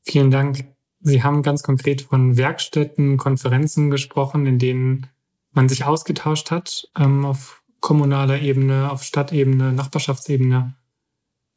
Vielen 0.03 0.31
Dank. 0.31 0.74
Sie 1.05 1.23
haben 1.23 1.43
ganz 1.43 1.63
konkret 1.63 2.01
von 2.01 2.35
Werkstätten, 2.35 3.17
Konferenzen 3.17 3.91
gesprochen, 3.91 4.45
in 4.45 4.59
denen 4.59 5.07
man 5.51 5.69
sich 5.69 5.85
ausgetauscht 5.85 6.51
hat 6.51 6.89
ähm, 6.97 7.25
auf 7.25 7.61
kommunaler 7.79 8.41
Ebene, 8.41 8.91
auf 8.91 9.03
Stadtebene, 9.03 9.71
Nachbarschaftsebene 9.71 10.75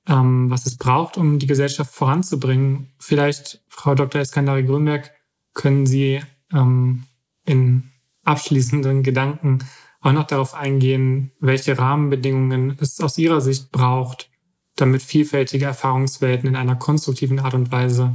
ähm, 0.09 0.51
was 0.51 0.67
es 0.67 0.77
braucht, 0.77 1.17
um 1.19 1.39
die 1.39 1.47
Gesellschaft 1.47 1.95
voranzubringen. 1.95 2.89
Vielleicht, 2.99 3.63
Frau 3.69 3.95
Dr. 3.95 4.21
Eskandari 4.21 4.65
Grünberg, 4.65 5.13
können 5.55 5.87
Sie 5.87 6.21
ähm, 6.53 7.05
in 7.45 7.91
abschließenden 8.25 9.03
Gedanken 9.03 9.59
auch 10.01 10.13
noch 10.13 10.27
darauf 10.27 10.55
eingehen, 10.55 11.33
welche 11.41 11.79
Rahmenbedingungen 11.79 12.77
es 12.81 13.01
aus 13.01 13.19
Ihrer 13.19 13.41
Sicht 13.41 13.71
braucht, 13.73 14.31
damit 14.77 15.03
vielfältige 15.03 15.67
Erfahrungswelten 15.67 16.49
in 16.49 16.57
einer 16.57 16.77
konstruktiven 16.77 17.41
Art 17.41 17.55
und 17.55 17.73
Weise 17.73 18.15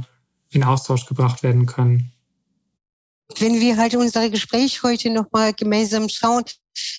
in 0.54 0.64
Austausch 0.64 1.06
gebracht 1.06 1.42
werden 1.42 1.66
können. 1.66 2.12
Wenn 3.38 3.60
wir 3.60 3.76
halt 3.76 3.94
unser 3.94 4.28
Gespräch 4.28 4.82
heute 4.82 5.10
nochmal 5.10 5.54
gemeinsam 5.54 6.08
schauen, 6.08 6.44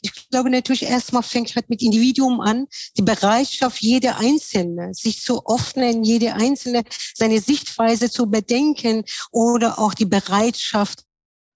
ich 0.02 0.30
glaube 0.30 0.50
natürlich 0.50 0.84
erstmal 0.84 1.24
fängt 1.24 1.56
halt 1.56 1.70
mit 1.70 1.82
Individuum 1.82 2.42
an, 2.42 2.68
die 2.98 3.02
Bereitschaft 3.02 3.82
jeder 3.82 4.18
Einzelne, 4.18 4.94
sich 4.94 5.22
zu 5.22 5.46
öffnen, 5.46 6.04
jede 6.04 6.34
Einzelne 6.34 6.84
seine 7.14 7.40
Sichtweise 7.40 8.10
zu 8.10 8.28
bedenken 8.28 9.04
oder 9.32 9.80
auch 9.80 9.94
die 9.94 10.06
Bereitschaft 10.06 11.04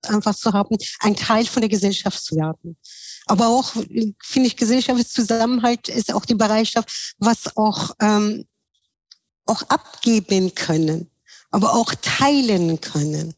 einfach 0.03 0.35
zu 0.35 0.53
haben, 0.53 0.77
ein 0.99 1.15
Teil 1.15 1.45
von 1.45 1.61
der 1.61 1.69
Gesellschaft 1.69 2.23
zu 2.23 2.35
werden. 2.35 2.77
Aber 3.25 3.47
auch, 3.47 3.73
finde 3.73 4.47
ich, 4.47 4.57
Gesellschaftszusammenhalt 4.57 5.89
ist 5.89 6.13
auch 6.13 6.25
die 6.25 6.35
Bereitschaft, 6.35 7.15
was 7.19 7.55
auch, 7.57 7.91
ähm, 8.01 8.45
auch 9.45 9.61
abgeben 9.63 10.55
können, 10.55 11.09
aber 11.51 11.73
auch 11.73 11.93
teilen 12.01 12.81
können. 12.81 13.33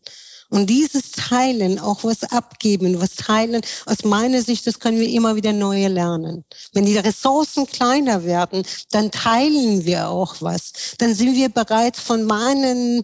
Und 0.51 0.69
dieses 0.69 1.11
Teilen, 1.11 1.79
auch 1.79 2.03
was 2.03 2.23
abgeben, 2.23 2.99
was 2.99 3.15
teilen, 3.15 3.61
aus 3.85 4.03
meiner 4.03 4.41
Sicht, 4.41 4.67
das 4.67 4.79
können 4.79 4.99
wir 4.99 5.07
immer 5.09 5.37
wieder 5.37 5.53
neu 5.53 5.87
lernen. 5.87 6.43
Wenn 6.73 6.85
die 6.85 6.97
Ressourcen 6.97 7.65
kleiner 7.65 8.25
werden, 8.25 8.63
dann 8.91 9.11
teilen 9.11 9.85
wir 9.85 10.09
auch 10.09 10.35
was. 10.41 10.73
Dann 10.97 11.15
sind 11.15 11.35
wir 11.35 11.47
bereit, 11.47 11.95
von 11.95 12.25
meinem 12.25 13.01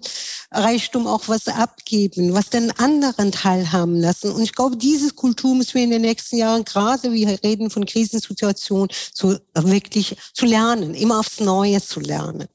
Reichtum 0.51 1.07
auch 1.07 1.29
was 1.29 1.47
abgeben, 1.47 2.33
was 2.33 2.49
den 2.49 2.69
anderen 2.71 3.31
teilhaben 3.31 4.01
lassen. 4.01 4.29
Und 4.31 4.43
ich 4.43 4.53
glaube, 4.53 4.75
diese 4.75 5.11
Kultur 5.11 5.55
müssen 5.55 5.75
wir 5.75 5.83
in 5.85 5.91
den 5.91 6.01
nächsten 6.01 6.35
Jahren, 6.35 6.65
gerade 6.65 7.13
wir 7.13 7.41
reden 7.45 7.69
von 7.69 7.85
Krisensituationen, 7.85 8.89
zu, 9.13 9.39
wirklich 9.53 10.17
zu 10.33 10.45
lernen, 10.45 10.95
immer 10.95 11.19
aufs 11.19 11.39
Neue 11.39 11.81
zu 11.81 12.01
lernen. 12.01 12.49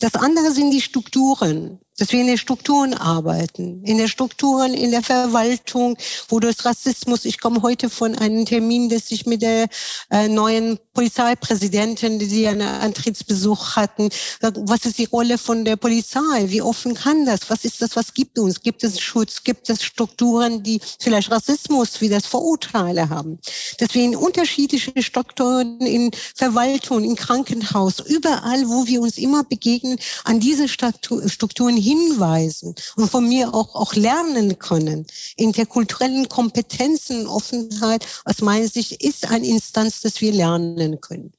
Das 0.00 0.14
andere 0.14 0.52
sind 0.52 0.70
die 0.70 0.80
Strukturen 0.80 1.80
dass 1.98 2.12
wir 2.12 2.20
in 2.20 2.26
den 2.26 2.38
Strukturen 2.38 2.94
arbeiten, 2.94 3.82
in 3.84 3.98
den 3.98 4.08
Strukturen, 4.08 4.74
in 4.74 4.90
der 4.90 5.02
Verwaltung, 5.02 5.96
wo 6.28 6.40
das 6.40 6.64
Rassismus, 6.64 7.24
ich 7.24 7.40
komme 7.40 7.62
heute 7.62 7.90
von 7.90 8.16
einem 8.16 8.46
Termin, 8.46 8.88
dass 8.88 9.10
ich 9.10 9.26
mit 9.26 9.42
der 9.42 9.68
äh, 10.10 10.28
neuen 10.28 10.78
Polizeipräsidentin, 10.94 12.18
die 12.18 12.46
einen 12.46 12.62
Antrittsbesuch 12.62 13.76
hatten, 13.76 14.08
was 14.40 14.84
ist 14.84 14.98
die 14.98 15.04
Rolle 15.04 15.38
von 15.38 15.64
der 15.64 15.76
Polizei? 15.76 16.20
Wie 16.46 16.62
offen 16.62 16.94
kann 16.94 17.24
das? 17.26 17.48
Was 17.48 17.64
ist 17.64 17.82
das? 17.82 17.96
Was 17.96 18.14
gibt 18.14 18.38
uns? 18.38 18.60
Gibt 18.60 18.84
es 18.84 19.00
Schutz? 19.00 19.42
Gibt 19.42 19.68
es 19.70 19.82
Strukturen, 19.82 20.62
die 20.62 20.80
vielleicht 20.98 21.30
Rassismus 21.30 22.00
wie 22.00 22.08
das 22.08 22.26
Vorurteile 22.26 23.08
haben? 23.08 23.38
Dass 23.78 23.94
wir 23.94 24.04
in 24.04 24.16
unterschiedliche 24.16 25.02
Strukturen, 25.02 25.80
in 25.80 26.10
Verwaltung, 26.34 27.04
in 27.04 27.16
Krankenhaus, 27.16 28.00
überall, 28.00 28.68
wo 28.68 28.86
wir 28.86 29.00
uns 29.00 29.18
immer 29.18 29.44
begegnen, 29.44 29.98
an 30.24 30.40
diese 30.40 30.68
Strukturen 30.68 31.76
hinweisen 31.82 32.74
und 32.96 33.10
von 33.10 33.28
mir 33.28 33.52
auch, 33.54 33.74
auch 33.74 33.94
lernen 33.94 34.58
können. 34.58 35.06
Interkulturellen 35.36 36.28
Kompetenzen, 36.28 37.26
Offenheit, 37.26 38.06
aus 38.24 38.40
meiner 38.40 38.68
Sicht, 38.68 39.02
ist 39.02 39.30
eine 39.30 39.46
Instanz, 39.46 40.00
dass 40.00 40.20
wir 40.20 40.32
lernen 40.32 41.00
können. 41.00 41.32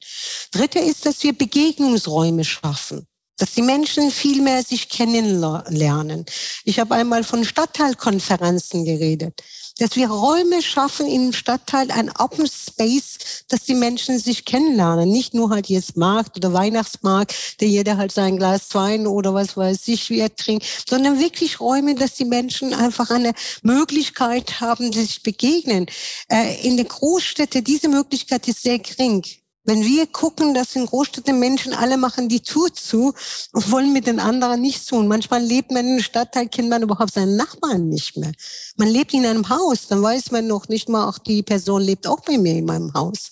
Dritte 0.52 0.78
ist, 0.78 1.06
dass 1.06 1.22
wir 1.22 1.36
Begegnungsräume 1.36 2.44
schaffen 2.44 3.06
dass 3.36 3.52
die 3.52 3.62
Menschen 3.62 4.12
viel 4.12 4.40
mehr 4.42 4.62
sich 4.62 4.88
kennenlernen. 4.88 6.24
Ich 6.62 6.78
habe 6.78 6.94
einmal 6.94 7.24
von 7.24 7.44
Stadtteilkonferenzen 7.44 8.84
geredet 8.84 9.42
dass 9.78 9.96
wir 9.96 10.08
Räume 10.08 10.62
schaffen 10.62 11.06
im 11.06 11.32
Stadtteil, 11.32 11.90
ein 11.90 12.10
Open 12.18 12.46
Space, 12.46 13.44
dass 13.48 13.64
die 13.64 13.74
Menschen 13.74 14.18
sich 14.18 14.44
kennenlernen. 14.44 15.10
Nicht 15.10 15.34
nur 15.34 15.50
halt 15.50 15.68
jetzt 15.68 15.96
Markt 15.96 16.36
oder 16.36 16.52
Weihnachtsmarkt, 16.52 17.60
der 17.60 17.68
jeder 17.68 17.96
halt 17.96 18.12
sein 18.12 18.36
Glas 18.36 18.74
Wein 18.74 19.06
oder 19.06 19.34
was 19.34 19.56
weiß 19.56 19.88
ich, 19.88 20.10
wie 20.10 20.20
er 20.20 20.34
trinkt, 20.34 20.66
sondern 20.88 21.18
wirklich 21.18 21.60
Räume, 21.60 21.94
dass 21.94 22.14
die 22.14 22.24
Menschen 22.24 22.72
einfach 22.74 23.10
eine 23.10 23.32
Möglichkeit 23.62 24.60
haben, 24.60 24.92
sich 24.92 25.22
begegnen. 25.22 25.86
Äh, 26.30 26.66
in 26.66 26.76
den 26.76 26.88
Großstädten, 26.88 27.64
diese 27.64 27.88
Möglichkeit 27.88 28.46
ist 28.48 28.62
sehr 28.62 28.78
gering. 28.78 29.24
Wenn 29.64 29.82
wir 29.82 30.06
gucken, 30.06 30.54
dass 30.54 30.76
in 30.76 30.86
Großstädten 30.86 31.38
Menschen 31.38 31.72
alle 31.72 31.96
machen 31.96 32.28
die 32.28 32.42
Tür 32.42 32.72
zu 32.72 33.14
und 33.52 33.70
wollen 33.70 33.92
mit 33.92 34.06
den 34.06 34.20
anderen 34.20 34.60
nichts 34.60 34.86
tun. 34.86 35.08
Manchmal 35.08 35.42
lebt 35.42 35.70
man 35.70 35.86
in 35.86 35.92
einem 35.92 36.02
Stadtteil, 36.02 36.48
kennt 36.48 36.68
man 36.68 36.82
überhaupt 36.82 37.14
seinen 37.14 37.36
Nachbarn 37.36 37.88
nicht 37.88 38.16
mehr. 38.16 38.32
Man 38.76 38.88
lebt 38.88 39.14
in 39.14 39.24
einem 39.24 39.48
Haus, 39.48 39.86
dann 39.88 40.02
weiß 40.02 40.30
man 40.32 40.46
noch 40.46 40.68
nicht 40.68 40.88
mal, 40.88 41.08
auch 41.08 41.18
die 41.18 41.42
Person 41.42 41.82
lebt 41.82 42.06
auch 42.06 42.20
bei 42.20 42.36
mir 42.36 42.54
in 42.54 42.66
meinem 42.66 42.92
Haus 42.92 43.30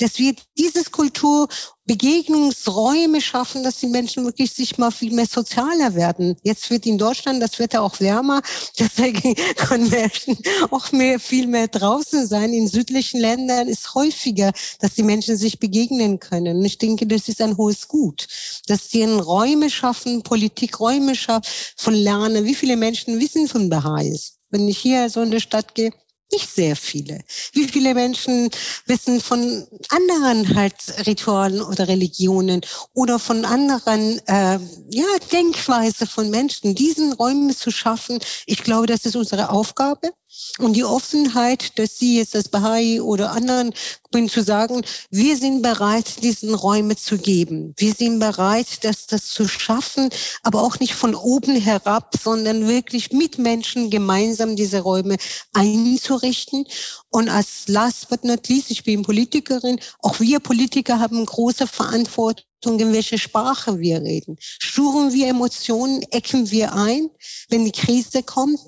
dass 0.00 0.18
wir 0.18 0.34
dieses 0.58 0.90
Kultur 0.90 1.48
Begegnungsräume 1.90 3.20
schaffen, 3.20 3.64
dass 3.64 3.78
die 3.78 3.88
Menschen 3.88 4.24
wirklich 4.24 4.52
sich 4.52 4.78
mal 4.78 4.92
viel 4.92 5.12
mehr 5.12 5.26
sozialer 5.26 5.96
werden. 5.96 6.36
Jetzt 6.44 6.70
wird 6.70 6.86
in 6.86 6.98
Deutschland 6.98 7.42
das 7.42 7.58
Wetter 7.58 7.82
auch 7.82 7.98
wärmer, 7.98 8.42
deswegen 8.78 9.34
können 9.56 9.90
Menschen 9.90 10.38
auch 10.70 10.92
mehr, 10.92 11.18
viel 11.18 11.48
mehr 11.48 11.66
draußen 11.66 12.28
sein. 12.28 12.52
In 12.52 12.68
südlichen 12.68 13.18
Ländern 13.18 13.66
ist 13.66 13.92
häufiger, 13.96 14.52
dass 14.78 14.94
die 14.94 15.02
Menschen 15.02 15.36
sich 15.36 15.58
begegnen 15.58 16.20
können. 16.20 16.58
Und 16.58 16.64
ich 16.64 16.78
denke, 16.78 17.08
das 17.08 17.26
ist 17.26 17.42
ein 17.42 17.56
hohes 17.56 17.88
Gut, 17.88 18.28
dass 18.68 18.88
sie 18.92 19.02
Räume 19.02 19.68
schaffen, 19.68 20.22
Politikräume 20.22 21.16
schaffen, 21.16 21.50
von 21.76 21.94
Lernen. 21.94 22.44
Wie 22.44 22.54
viele 22.54 22.76
Menschen 22.76 23.18
wissen 23.18 23.48
von 23.48 23.68
Baha'is? 23.68 24.34
Wenn 24.50 24.68
ich 24.68 24.78
hier 24.78 25.10
so 25.10 25.22
in 25.22 25.32
die 25.32 25.40
Stadt 25.40 25.74
gehe, 25.74 25.90
nicht 26.32 26.50
sehr 26.50 26.76
viele. 26.76 27.20
Wie 27.52 27.68
viele 27.68 27.94
Menschen 27.94 28.50
wissen 28.86 29.20
von 29.20 29.66
anderen 29.90 30.54
halt 30.54 30.74
Ritualen 31.06 31.60
oder 31.62 31.88
Religionen 31.88 32.60
oder 32.94 33.18
von 33.18 33.44
anderen 33.44 34.20
äh, 34.26 34.58
ja, 34.90 35.06
Denkweise 35.32 36.06
von 36.06 36.30
Menschen, 36.30 36.74
diesen 36.74 37.12
Räumen 37.12 37.54
zu 37.54 37.70
schaffen? 37.70 38.18
Ich 38.46 38.62
glaube, 38.62 38.86
das 38.86 39.04
ist 39.04 39.16
unsere 39.16 39.50
Aufgabe. 39.50 40.10
Und 40.58 40.74
die 40.74 40.84
Offenheit, 40.84 41.78
dass 41.78 41.98
Sie 41.98 42.18
jetzt 42.18 42.36
als 42.36 42.48
Bahai 42.48 43.00
oder 43.00 43.32
anderen 43.32 43.72
bin 44.10 44.28
zu 44.28 44.42
sagen, 44.42 44.82
wir 45.10 45.36
sind 45.36 45.62
bereit, 45.62 46.22
diesen 46.22 46.54
Räume 46.54 46.96
zu 46.96 47.18
geben. 47.18 47.74
Wir 47.76 47.94
sind 47.94 48.18
bereit, 48.18 48.82
das, 48.82 49.06
das 49.06 49.28
zu 49.28 49.46
schaffen, 49.48 50.10
aber 50.42 50.62
auch 50.62 50.80
nicht 50.80 50.94
von 50.94 51.14
oben 51.14 51.56
herab, 51.56 52.14
sondern 52.22 52.68
wirklich 52.68 53.12
mit 53.12 53.38
Menschen 53.38 53.90
gemeinsam 53.90 54.56
diese 54.56 54.80
Räume 54.80 55.16
einzurichten. 55.52 56.64
Und 57.10 57.28
als 57.28 57.68
last 57.68 58.08
but 58.08 58.24
not 58.24 58.48
least, 58.48 58.70
ich 58.70 58.84
bin 58.84 59.02
Politikerin, 59.02 59.80
auch 60.00 60.20
wir 60.20 60.40
Politiker 60.40 60.98
haben 60.98 61.24
große 61.24 61.66
Verantwortung 61.66 62.44
in 62.78 62.92
welche 62.92 63.18
Sprache 63.18 63.78
wir 63.78 64.02
reden. 64.02 64.36
Schuren 64.40 65.12
wir 65.14 65.28
Emotionen, 65.28 66.02
ecken 66.10 66.50
wir 66.50 66.74
ein, 66.74 67.08
wenn 67.48 67.64
die 67.64 67.72
Krise 67.72 68.22
kommt? 68.22 68.60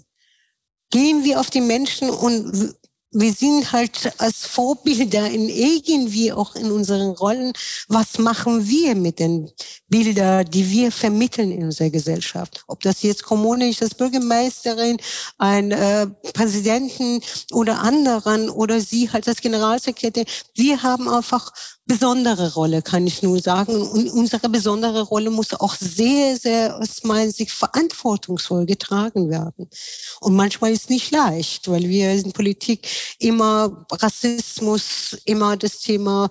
Gehen 0.93 1.24
wir 1.24 1.40
auf 1.40 1.51
die 1.51 1.61
Menschen 1.61 2.09
und 2.09 2.76
wir 3.12 3.32
sind 3.32 3.72
halt 3.72 4.12
als 4.18 4.47
Vorbilder 4.47 5.28
in 5.28 5.49
irgendwie 5.49 6.32
auch 6.32 6.55
in 6.55 6.70
unseren 6.70 7.11
Rollen. 7.11 7.53
Was 7.88 8.18
machen 8.18 8.66
wir 8.66 8.95
mit 8.95 9.18
den 9.18 9.51
Bildern, 9.88 10.47
die 10.51 10.70
wir 10.70 10.90
vermitteln 10.90 11.51
in 11.51 11.64
unserer 11.64 11.90
Gesellschaft? 11.90 12.64
Ob 12.68 12.80
das 12.80 13.03
jetzt 13.03 13.22
Kommune 13.22 13.68
ist, 13.68 13.82
als 13.82 13.95
Bürgermeisterin, 13.95 14.97
ein 15.36 15.72
äh, 15.72 16.07
Präsidenten 16.32 17.20
oder 17.53 17.80
anderen 17.80 18.49
oder 18.49 18.80
Sie 18.80 19.11
halt 19.11 19.28
als 19.28 19.40
Generalsekretär. 19.40 20.24
Wir 20.55 20.82
haben 20.82 21.09
einfach 21.09 21.53
besondere 21.93 22.55
Rolle, 22.55 22.80
kann 22.80 23.07
ich 23.07 23.22
nur 23.22 23.38
sagen. 23.38 23.74
Und 23.74 24.09
unsere 24.11 24.49
besondere 24.49 25.03
Rolle 25.03 25.30
muss 25.30 25.53
auch 25.53 25.74
sehr, 25.74 26.38
sehr 26.38 26.78
aus 26.78 27.05
meiner 27.05 27.30
Sicht 27.30 27.51
verantwortungsvoll 27.51 28.64
getragen 28.64 29.28
werden. 29.28 29.68
Und 30.20 30.34
manchmal 30.34 30.72
ist 30.72 30.84
es 30.84 30.88
nicht 30.88 31.11
leicht, 31.11 31.68
weil 31.68 31.86
wir 31.88 32.12
in 32.12 32.32
Politik 32.32 32.88
immer 33.18 33.86
Rassismus, 33.90 35.18
immer 35.26 35.59
das 35.59 35.80
Thema 35.80 36.30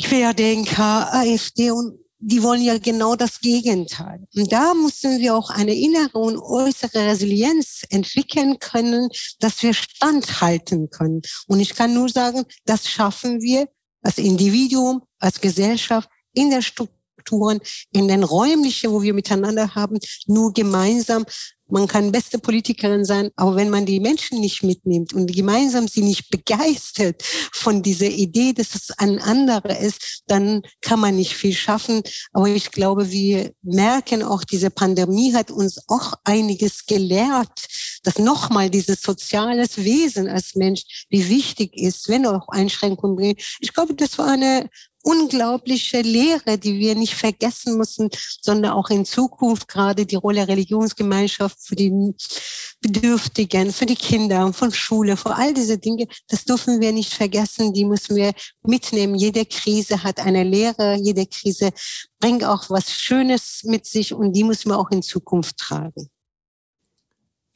Querdenker, 0.00 1.12
AfD 1.12 1.72
und 1.72 1.98
die 2.26 2.42
wollen 2.42 2.62
ja 2.62 2.78
genau 2.78 3.16
das 3.16 3.40
Gegenteil. 3.40 4.26
Und 4.34 4.50
da 4.50 4.72
müssen 4.72 5.18
wir 5.18 5.34
auch 5.34 5.50
eine 5.50 5.74
innere 5.74 6.16
und 6.16 6.38
äußere 6.38 7.08
Resilienz 7.08 7.82
entwickeln 7.90 8.58
können, 8.60 9.08
dass 9.40 9.62
wir 9.62 9.74
standhalten 9.74 10.88
können. 10.88 11.20
Und 11.48 11.60
ich 11.60 11.74
kann 11.74 11.92
nur 11.92 12.08
sagen, 12.08 12.44
das 12.64 12.88
schaffen 12.88 13.42
wir 13.42 13.68
als 14.04 14.18
Individuum, 14.18 15.02
als 15.18 15.40
Gesellschaft, 15.40 16.08
in 16.32 16.50
der 16.50 16.62
Strukturen, 17.24 17.60
in 17.92 18.08
den 18.08 18.22
räumlichen, 18.22 18.92
wo 18.92 19.02
wir 19.02 19.14
miteinander 19.14 19.74
haben, 19.74 19.98
nur 20.26 20.52
gemeinsam 20.52 21.24
man 21.66 21.88
kann 21.88 22.12
beste 22.12 22.38
Politikerin 22.38 23.06
sein, 23.06 23.30
aber 23.36 23.56
wenn 23.56 23.70
man 23.70 23.86
die 23.86 23.98
Menschen 23.98 24.38
nicht 24.38 24.62
mitnimmt 24.62 25.14
und 25.14 25.34
gemeinsam 25.34 25.88
sie 25.88 26.02
nicht 26.02 26.28
begeistert 26.28 27.22
von 27.52 27.82
dieser 27.82 28.08
Idee, 28.10 28.52
dass 28.52 28.74
es 28.74 28.90
ein 28.98 29.18
anderer 29.18 29.80
ist, 29.80 30.22
dann 30.26 30.60
kann 30.82 31.00
man 31.00 31.16
nicht 31.16 31.32
viel 31.32 31.54
schaffen. 31.54 32.02
Aber 32.34 32.48
ich 32.48 32.70
glaube, 32.70 33.10
wir 33.10 33.52
merken 33.62 34.22
auch, 34.22 34.44
diese 34.44 34.68
Pandemie 34.68 35.32
hat 35.32 35.50
uns 35.50 35.80
auch 35.88 36.12
einiges 36.24 36.84
gelehrt, 36.84 37.66
dass 38.02 38.18
nochmal 38.18 38.68
dieses 38.68 39.00
soziales 39.00 39.78
Wesen 39.78 40.28
als 40.28 40.54
Mensch, 40.56 41.06
wie 41.08 41.30
wichtig 41.30 41.74
ist, 41.78 42.10
wenn 42.10 42.26
auch 42.26 42.48
Einschränkungen 42.48 43.16
bringen. 43.16 43.36
Ich 43.60 43.72
glaube, 43.72 43.94
das 43.94 44.18
war 44.18 44.32
eine 44.32 44.68
unglaubliche 45.04 46.00
Lehre, 46.00 46.58
die 46.58 46.78
wir 46.78 46.94
nicht 46.94 47.14
vergessen 47.14 47.76
müssen, 47.76 48.08
sondern 48.40 48.72
auch 48.72 48.88
in 48.90 49.04
Zukunft 49.04 49.68
gerade 49.68 50.06
die 50.06 50.16
Rolle 50.16 50.48
Religionsgemeinschaft 50.48 51.58
für 51.60 51.76
die 51.76 52.14
Bedürftigen, 52.80 53.70
für 53.70 53.86
die 53.86 53.96
Kinder, 53.96 54.52
von 54.52 54.72
Schule, 54.72 55.16
für 55.16 55.34
all 55.36 55.52
diese 55.52 55.78
Dinge, 55.78 56.06
das 56.28 56.44
dürfen 56.44 56.80
wir 56.80 56.92
nicht 56.92 57.12
vergessen, 57.12 57.72
die 57.74 57.84
müssen 57.84 58.16
wir 58.16 58.32
mitnehmen. 58.62 59.14
Jede 59.14 59.44
Krise 59.44 60.02
hat 60.02 60.18
eine 60.20 60.42
Lehre, 60.42 60.96
jede 60.96 61.26
Krise 61.26 61.70
bringt 62.18 62.44
auch 62.44 62.70
was 62.70 62.90
Schönes 62.90 63.62
mit 63.64 63.86
sich 63.86 64.14
und 64.14 64.32
die 64.32 64.44
müssen 64.44 64.70
wir 64.70 64.78
auch 64.78 64.90
in 64.90 65.02
Zukunft 65.02 65.58
tragen. 65.58 66.08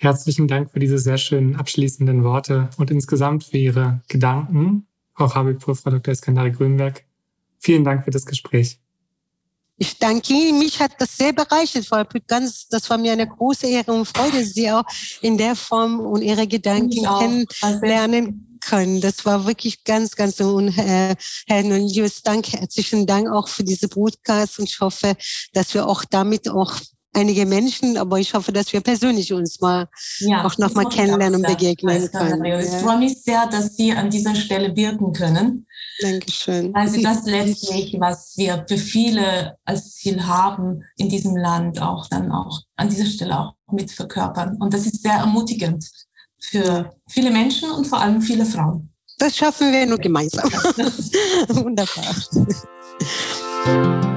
Herzlichen 0.01 0.47
Dank 0.47 0.71
für 0.71 0.79
diese 0.79 0.99
sehr 0.99 1.19
schönen 1.19 1.57
abschließenden 1.57 2.23
Worte 2.23 2.71
und 2.77 2.91
insgesamt 2.91 3.43
für 3.45 3.57
Ihre 3.57 4.03
Gedanken. 4.07 4.87
Auch 5.15 5.35
Habibur, 5.35 5.75
Frau 5.75 5.91
Dr. 5.91 6.13
Eskandari 6.13 6.53
Grünberg. 6.53 7.08
Vielen 7.61 7.85
Dank 7.85 8.05
für 8.05 8.11
das 8.11 8.25
Gespräch. 8.25 8.79
Ich 9.81 9.99
danke 9.99 10.33
Ihnen. 10.33 10.59
Mich 10.59 10.81
hat 10.81 10.93
das 10.99 11.17
sehr 11.17 11.33
bereichert, 11.33 11.87
Frau 11.87 12.03
Ganz, 12.27 12.67
das 12.69 12.91
war 12.91 12.99
mir 12.99 13.13
eine 13.13 13.29
große 13.29 13.69
Ehre 13.69 13.93
und 13.93 14.07
Freude, 14.07 14.45
Sie 14.45 14.71
auch 14.71 14.85
in 15.23 15.39
der 15.39 15.55
Form 15.55 16.01
und 16.01 16.23
Ihre 16.23 16.49
Gedanken 16.49 17.07
kennenlernen 17.07 18.59
können. 18.61 19.01
Das 19.01 19.25
war 19.25 19.47
wirklich 19.47 19.85
ganz, 19.85 20.17
ganz 20.17 20.41
und 20.41 20.77
äh, 20.77 21.15
Herr 21.47 21.63
Nunzius, 21.63 22.23
danke, 22.23 22.59
herzlichen 22.59 23.07
Dank 23.07 23.31
auch 23.31 23.47
für 23.47 23.63
diese 23.63 23.87
Broadcast 23.87 24.59
und 24.59 24.69
ich 24.69 24.81
hoffe, 24.81 25.15
dass 25.53 25.73
wir 25.75 25.87
auch 25.87 26.05
damit 26.05 26.49
auch 26.51 26.75
einige 27.15 27.47
Menschen, 27.47 27.97
aber 27.97 28.19
ich 28.19 28.35
hoffe, 28.35 28.53
dass 28.53 28.73
wir 28.73 28.81
persönlich 28.81 29.33
uns 29.33 29.61
mal 29.61 29.89
ja, 30.19 30.45
auch 30.45 30.59
noch 30.59 30.75
mal 30.75 30.89
kennenlernen 30.89 31.37
und 31.37 31.47
begegnen 31.47 32.11
können. 32.11 32.45
Ich 32.45 32.83
freue 32.83 32.99
mich 32.99 33.23
sehr, 33.23 33.47
dass 33.47 33.77
Sie 33.77 33.93
an 33.93 34.11
dieser 34.11 34.35
Stelle 34.35 34.75
wirken 34.75 35.13
können. 35.13 35.67
Dankeschön. 36.01 36.75
Also 36.75 37.01
das 37.03 37.25
letztlich, 37.25 37.97
was 37.99 38.35
wir 38.37 38.65
für 38.69 38.79
viele 38.79 39.57
als 39.65 39.95
Ziel 39.95 40.25
haben 40.25 40.85
in 40.97 41.09
diesem 41.09 41.37
Land, 41.37 41.83
auch 41.83 42.07
dann 42.09 42.31
auch 42.31 42.63
an 42.77 42.89
dieser 42.89 43.07
Stelle 43.07 43.39
auch 43.39 43.55
mit 43.73 43.91
verkörpern. 43.91 44.57
Und 44.61 44.73
das 44.73 44.87
ist 44.87 45.03
sehr 45.03 45.15
ermutigend 45.15 45.91
für 46.39 46.93
viele 47.09 47.31
Menschen 47.31 47.71
und 47.71 47.87
vor 47.87 48.01
allem 48.01 48.23
viele 48.23 48.47
Frauen. 48.47 48.91
Das 49.19 49.37
schaffen 49.37 49.73
wir 49.73 49.87
nur 49.87 49.99
gemeinsam. 49.99 50.49
Wunderbar. 51.49 52.15